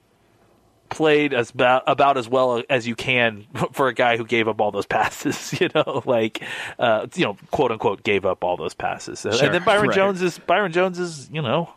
played 0.89 1.33
as 1.35 1.51
about, 1.51 1.83
about 1.85 2.17
as 2.17 2.27
well 2.27 2.63
as 2.69 2.87
you 2.87 2.95
can 2.95 3.45
for 3.73 3.87
a 3.89 3.93
guy 3.93 4.17
who 4.17 4.25
gave 4.25 4.47
up 4.47 4.59
all 4.59 4.71
those 4.71 4.85
passes. 4.87 5.53
You 5.59 5.67
know, 5.75 6.01
like 6.05 6.41
uh, 6.77 7.07
you 7.15 7.25
know, 7.25 7.37
quote 7.51 7.71
unquote, 7.71 8.03
gave 8.03 8.25
up 8.25 8.43
all 8.43 8.55
those 8.57 8.73
passes. 8.73 9.21
Sure, 9.21 9.31
and 9.31 9.53
then 9.53 9.63
Byron 9.63 9.87
right. 9.87 9.95
Jones 9.95 10.21
is 10.21 10.39
Byron 10.39 10.71
Jones 10.71 10.99
is 10.99 11.29
you 11.31 11.41
know 11.41 11.69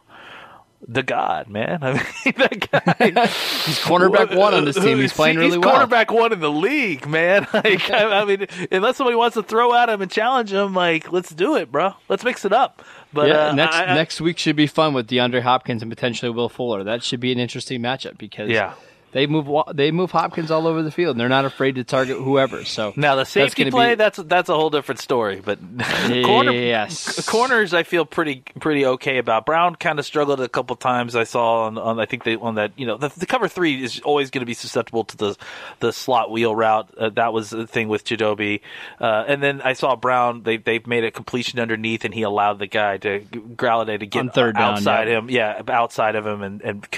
the 0.87 1.03
god 1.03 1.49
man. 1.49 1.79
I 1.83 1.92
mean, 1.95 2.35
that 2.38 2.71
guy. 2.71 3.11
He's 3.64 3.79
cornerback 3.79 4.37
one 4.37 4.53
on 4.55 4.64
this 4.64 4.77
team. 4.77 4.99
He's 4.99 5.12
playing 5.14 5.37
really 5.37 5.51
He's 5.51 5.59
well. 5.59 5.71
quarterback 5.71 6.11
one 6.11 6.33
in 6.33 6.40
the 6.40 6.51
league, 6.51 7.07
man. 7.07 7.47
Like, 7.53 7.90
I, 7.90 8.21
I 8.21 8.25
mean, 8.25 8.47
unless 8.71 8.97
somebody 8.97 9.16
wants 9.16 9.35
to 9.35 9.42
throw 9.42 9.75
at 9.75 9.88
him 9.88 10.03
and 10.03 10.11
challenge 10.11 10.53
him, 10.53 10.75
like, 10.75 11.12
let's 11.12 11.31
do 11.31 11.57
it, 11.57 11.71
bro. 11.71 11.95
Let's 12.09 12.25
mix 12.25 12.45
it 12.45 12.53
up. 12.53 12.83
But 13.12 13.29
yeah, 13.29 13.49
uh, 13.49 13.55
next 13.55 13.77
I- 13.77 13.85
I- 13.85 13.95
next 13.95 14.21
week 14.21 14.38
should 14.38 14.57
be 14.57 14.66
fun 14.66 14.95
with 14.95 15.07
DeAndre 15.09 15.42
Hopkins 15.42 15.83
and 15.83 15.90
potentially 15.90 16.31
Will 16.31 16.49
Fuller. 16.49 16.83
That 16.83 17.03
should 17.03 17.21
be 17.21 17.31
an 17.33 17.38
interesting 17.38 17.81
matchup 17.81 18.18
because 18.18 18.49
Yeah. 18.51 18.75
They 19.12 19.27
move 19.27 19.46
they 19.75 19.90
move 19.90 20.11
Hopkins 20.11 20.51
all 20.51 20.66
over 20.66 20.83
the 20.83 20.90
field. 20.90 21.12
and 21.12 21.20
They're 21.20 21.29
not 21.29 21.44
afraid 21.44 21.75
to 21.77 21.85
target 21.85 22.16
whoever. 22.16 22.64
So 22.64 22.92
Now 22.96 23.14
the 23.14 23.20
that's 23.20 23.31
safety 23.31 23.64
gonna 23.64 23.70
play 23.70 23.90
be- 23.90 23.94
that's 23.96 24.18
that's 24.18 24.48
a 24.48 24.55
whole 24.55 24.70
different 24.70 25.01
story. 25.01 25.40
But 25.44 25.59
corner, 26.25 26.53
Yes. 26.53 27.27
corners 27.29 27.75
I 27.75 27.83
feel 27.83 28.05
pretty 28.05 28.42
pretty 28.61 28.87
okay 28.87 29.18
about. 29.18 29.46
Brown 29.46 29.77
kind 29.77 29.98
of 29.98 30.05
struggled 30.07 30.40
a 30.40 30.48
couple 30.48 30.75
times. 30.77 31.14
I 31.14 31.25
saw 31.25 31.64
on, 31.66 31.79
on 31.79 32.01
I 32.01 32.07
think 32.07 32.25
they 32.25 32.37
on 32.37 32.55
that 32.57 32.72
you 32.77 32.87
know 32.87 32.96
the, 32.96 33.09
the 33.09 33.27
cover 33.27 33.48
three 33.48 33.83
is 33.83 34.01
always 34.01 34.31
going 34.31 34.40
to 34.40 34.46
be 34.46 34.55
susceptible 34.55 35.05
to 35.05 35.16
the 35.16 35.37
the 35.81 35.92
slot 35.92 36.31
wheel 36.31 36.55
route. 36.57 36.88
Uh, 36.96 37.11
that 37.11 37.33
was 37.33 37.51
the 37.51 37.66
thing 37.66 37.88
with 37.88 38.05
Chidobe. 38.05 38.61
Uh, 39.01 39.25
and 39.29 39.42
then 39.42 39.61
I 39.61 39.75
saw 39.75 39.94
Brown. 39.96 40.42
They 40.42 40.57
they 40.57 40.81
made 40.87 41.05
a 41.05 41.11
completion 41.11 41.59
underneath, 41.61 42.05
and 42.05 42.14
he 42.14 42.22
allowed 42.22 42.59
the 42.59 42.66
guy 42.66 42.96
to 42.98 43.20
Golladay 43.20 43.98
to 44.01 44.07
get 44.07 44.20
On 44.20 44.31
third 44.31 44.55
down, 44.57 44.75
outside 44.75 45.09
yeah. 45.09 45.18
him. 45.18 45.31
Yeah, 45.31 45.62
outside 45.68 46.16
of 46.16 46.27
him, 46.27 46.42
and 46.42 46.62
and 46.62 46.90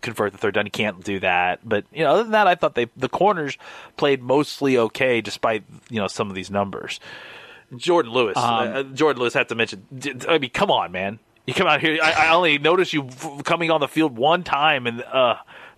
convert 0.00 0.32
the 0.32 0.38
third 0.38 0.54
down. 0.54 0.66
He 0.66 0.70
can't 0.70 1.02
do 1.04 1.20
that. 1.20 1.59
That. 1.60 1.68
But 1.68 1.84
you 1.92 2.04
know, 2.04 2.12
other 2.12 2.22
than 2.22 2.32
that, 2.32 2.46
I 2.46 2.54
thought 2.54 2.74
they 2.74 2.86
the 2.96 3.08
corners 3.08 3.56
played 3.96 4.22
mostly 4.22 4.78
okay, 4.78 5.20
despite 5.20 5.64
you 5.88 6.00
know 6.00 6.06
some 6.06 6.28
of 6.28 6.34
these 6.34 6.50
numbers. 6.50 7.00
Jourdan 7.72 8.12
Lewis, 8.12 8.36
um, 8.36 8.44
uh, 8.44 8.82
Jourdan 8.82 9.18
Lewis, 9.18 9.34
had 9.34 9.48
to 9.48 9.54
mention. 9.54 9.86
I 10.28 10.38
mean, 10.38 10.50
come 10.50 10.70
on, 10.70 10.90
man. 10.90 11.20
You 11.46 11.54
come 11.54 11.66
out 11.66 11.80
here. 11.80 11.98
I, 12.02 12.12
I 12.12 12.34
only 12.34 12.58
noticed 12.58 12.92
you 12.92 13.08
coming 13.44 13.70
on 13.70 13.80
the 13.80 13.88
field 13.88 14.16
one 14.16 14.42
time, 14.42 14.86
and 14.86 15.02
uh, 15.02 15.36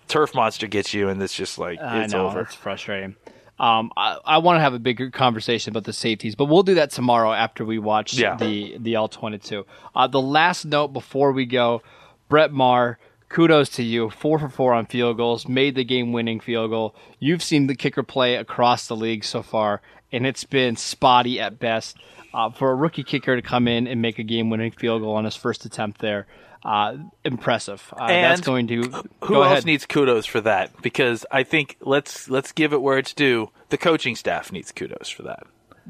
turf 0.08 0.34
monster 0.34 0.66
gets 0.66 0.94
you, 0.94 1.08
and 1.08 1.22
it's 1.22 1.34
just 1.34 1.58
like 1.58 1.78
it's 1.80 2.12
know, 2.12 2.28
over. 2.28 2.40
It's 2.40 2.54
frustrating. 2.54 3.16
Um, 3.58 3.92
I, 3.96 4.18
I 4.24 4.38
want 4.38 4.56
to 4.56 4.60
have 4.60 4.74
a 4.74 4.78
bigger 4.78 5.10
conversation 5.10 5.70
about 5.70 5.84
the 5.84 5.92
safeties, 5.92 6.34
but 6.34 6.46
we'll 6.46 6.62
do 6.62 6.74
that 6.74 6.90
tomorrow 6.90 7.32
after 7.32 7.64
we 7.64 7.78
watch 7.78 8.14
yeah. 8.14 8.36
the 8.36 8.76
the 8.78 8.94
L 8.94 9.08
twenty 9.08 9.38
two. 9.38 9.66
Uh, 9.94 10.06
the 10.06 10.20
last 10.20 10.64
note 10.64 10.88
before 10.88 11.32
we 11.32 11.46
go, 11.46 11.82
Brett 12.28 12.52
Maher, 12.52 12.98
kudos 13.32 13.70
to 13.70 13.82
you. 13.82 14.10
Four 14.10 14.38
for 14.38 14.48
four 14.48 14.74
on 14.74 14.86
field 14.86 15.16
goals, 15.16 15.48
made 15.48 15.74
the 15.74 15.84
game 15.84 16.12
winning 16.12 16.38
field 16.38 16.70
goal. 16.70 16.94
You've 17.18 17.42
seen 17.42 17.66
the 17.66 17.74
kicker 17.74 18.02
play 18.02 18.36
across 18.36 18.86
the 18.86 18.96
league 18.96 19.24
so 19.24 19.42
far, 19.42 19.82
and 20.12 20.26
it's 20.26 20.44
been 20.44 20.76
spotty 20.76 21.40
at 21.40 21.58
best. 21.58 21.96
Uh, 22.34 22.50
for 22.50 22.70
a 22.70 22.74
rookie 22.74 23.04
kicker 23.04 23.36
to 23.36 23.42
come 23.42 23.68
in 23.68 23.86
and 23.86 24.00
make 24.00 24.18
a 24.18 24.22
game 24.22 24.48
winning 24.48 24.70
field 24.70 25.02
goal 25.02 25.16
on 25.16 25.24
his 25.24 25.36
first 25.36 25.66
attempt 25.66 26.00
there, 26.00 26.26
uh, 26.64 26.96
impressive. 27.24 27.92
Uh, 27.92 28.04
and 28.04 28.24
that's 28.24 28.40
going 28.40 28.66
to. 28.68 28.82
Who 29.24 29.34
else 29.36 29.46
ahead. 29.46 29.66
needs 29.66 29.84
kudos 29.84 30.24
for 30.24 30.40
that? 30.40 30.70
Because 30.80 31.26
I 31.30 31.42
think 31.42 31.76
let's 31.80 32.30
let's 32.30 32.52
give 32.52 32.72
it 32.72 32.80
where 32.80 32.96
it's 32.96 33.12
due. 33.12 33.50
The 33.68 33.76
coaching 33.76 34.16
staff 34.16 34.50
needs 34.50 34.72
kudos 34.72 35.10
for 35.10 35.24
that. 35.24 35.42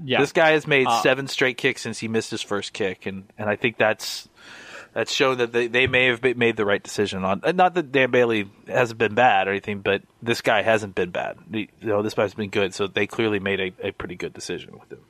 Yeah. 0.04 0.20
This 0.20 0.32
guy 0.32 0.52
has 0.52 0.66
made 0.66 0.86
uh, 0.86 1.02
seven 1.02 1.28
straight 1.28 1.58
kicks 1.58 1.82
since 1.82 1.98
he 1.98 2.08
missed 2.08 2.30
his 2.30 2.42
first 2.42 2.72
kick, 2.72 3.06
and, 3.06 3.24
and 3.38 3.48
I 3.48 3.56
think 3.56 3.76
that's 3.76 4.28
that's 4.92 5.12
shown 5.12 5.38
that 5.38 5.52
they, 5.52 5.66
they 5.66 5.86
may 5.86 6.06
have 6.06 6.22
made 6.22 6.56
the 6.56 6.66
right 6.66 6.82
decision 6.82 7.24
on. 7.24 7.42
Not 7.54 7.74
that 7.74 7.92
Dan 7.92 8.10
Bailey 8.10 8.50
hasn't 8.66 8.98
been 8.98 9.14
bad 9.14 9.48
or 9.48 9.50
anything, 9.50 9.80
but 9.80 10.02
this 10.20 10.40
guy 10.40 10.62
hasn't 10.62 10.94
been 10.94 11.10
bad. 11.10 11.38
You 11.50 11.68
know, 11.80 12.02
this 12.02 12.14
guy's 12.14 12.34
been 12.34 12.50
good, 12.50 12.74
so 12.74 12.86
they 12.86 13.06
clearly 13.06 13.38
made 13.38 13.60
a, 13.60 13.88
a 13.88 13.92
pretty 13.92 14.16
good 14.16 14.34
decision 14.34 14.78
with 14.78 14.92
him. 14.92 15.00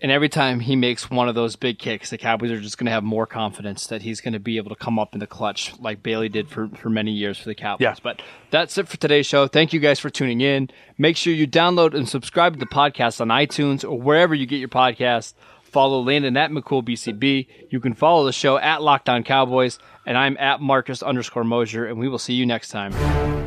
And 0.00 0.10
every 0.10 0.28
time 0.28 0.60
he 0.60 0.76
makes 0.76 1.08
one 1.08 1.28
of 1.28 1.34
those 1.34 1.56
big 1.56 1.78
kicks, 1.78 2.10
the 2.10 2.18
Cowboys 2.18 2.50
are 2.50 2.60
just 2.60 2.76
going 2.76 2.86
to 2.86 2.92
have 2.92 3.04
more 3.04 3.26
confidence 3.26 3.86
that 3.86 4.02
he's 4.02 4.20
going 4.20 4.34
to 4.34 4.38
be 4.40 4.58
able 4.58 4.68
to 4.70 4.76
come 4.76 4.98
up 4.98 5.14
in 5.14 5.20
the 5.20 5.26
clutch 5.26 5.72
like 5.78 6.02
Bailey 6.02 6.28
did 6.28 6.50
for, 6.50 6.68
for 6.68 6.90
many 6.90 7.12
years 7.12 7.38
for 7.38 7.48
the 7.48 7.54
Cowboys. 7.54 7.82
Yeah. 7.82 7.94
But 8.02 8.20
that's 8.50 8.76
it 8.76 8.88
for 8.88 8.98
today's 8.98 9.24
show. 9.24 9.46
Thank 9.46 9.72
you 9.72 9.80
guys 9.80 10.00
for 10.00 10.10
tuning 10.10 10.42
in. 10.42 10.68
Make 10.98 11.16
sure 11.16 11.32
you 11.32 11.46
download 11.46 11.94
and 11.94 12.06
subscribe 12.06 12.54
to 12.54 12.58
the 12.58 12.66
podcast 12.66 13.20
on 13.20 13.28
iTunes 13.28 13.82
or 13.82 13.98
wherever 13.98 14.34
you 14.34 14.44
get 14.44 14.56
your 14.56 14.68
podcasts. 14.68 15.32
Follow 15.74 16.00
Landon 16.02 16.36
at 16.36 16.52
McCoolBTB. 16.52 17.48
You 17.68 17.80
can 17.80 17.94
follow 17.94 18.24
the 18.24 18.32
show 18.32 18.56
at 18.58 18.78
Lockdown 18.78 19.24
Cowboys. 19.24 19.80
And 20.06 20.16
I'm 20.16 20.36
at 20.36 20.60
Marcus 20.60 21.02
underscore 21.02 21.42
Mosier, 21.42 21.86
And 21.86 21.98
we 21.98 22.08
will 22.08 22.20
see 22.20 22.34
you 22.34 22.46
next 22.46 22.68
time. 22.68 23.43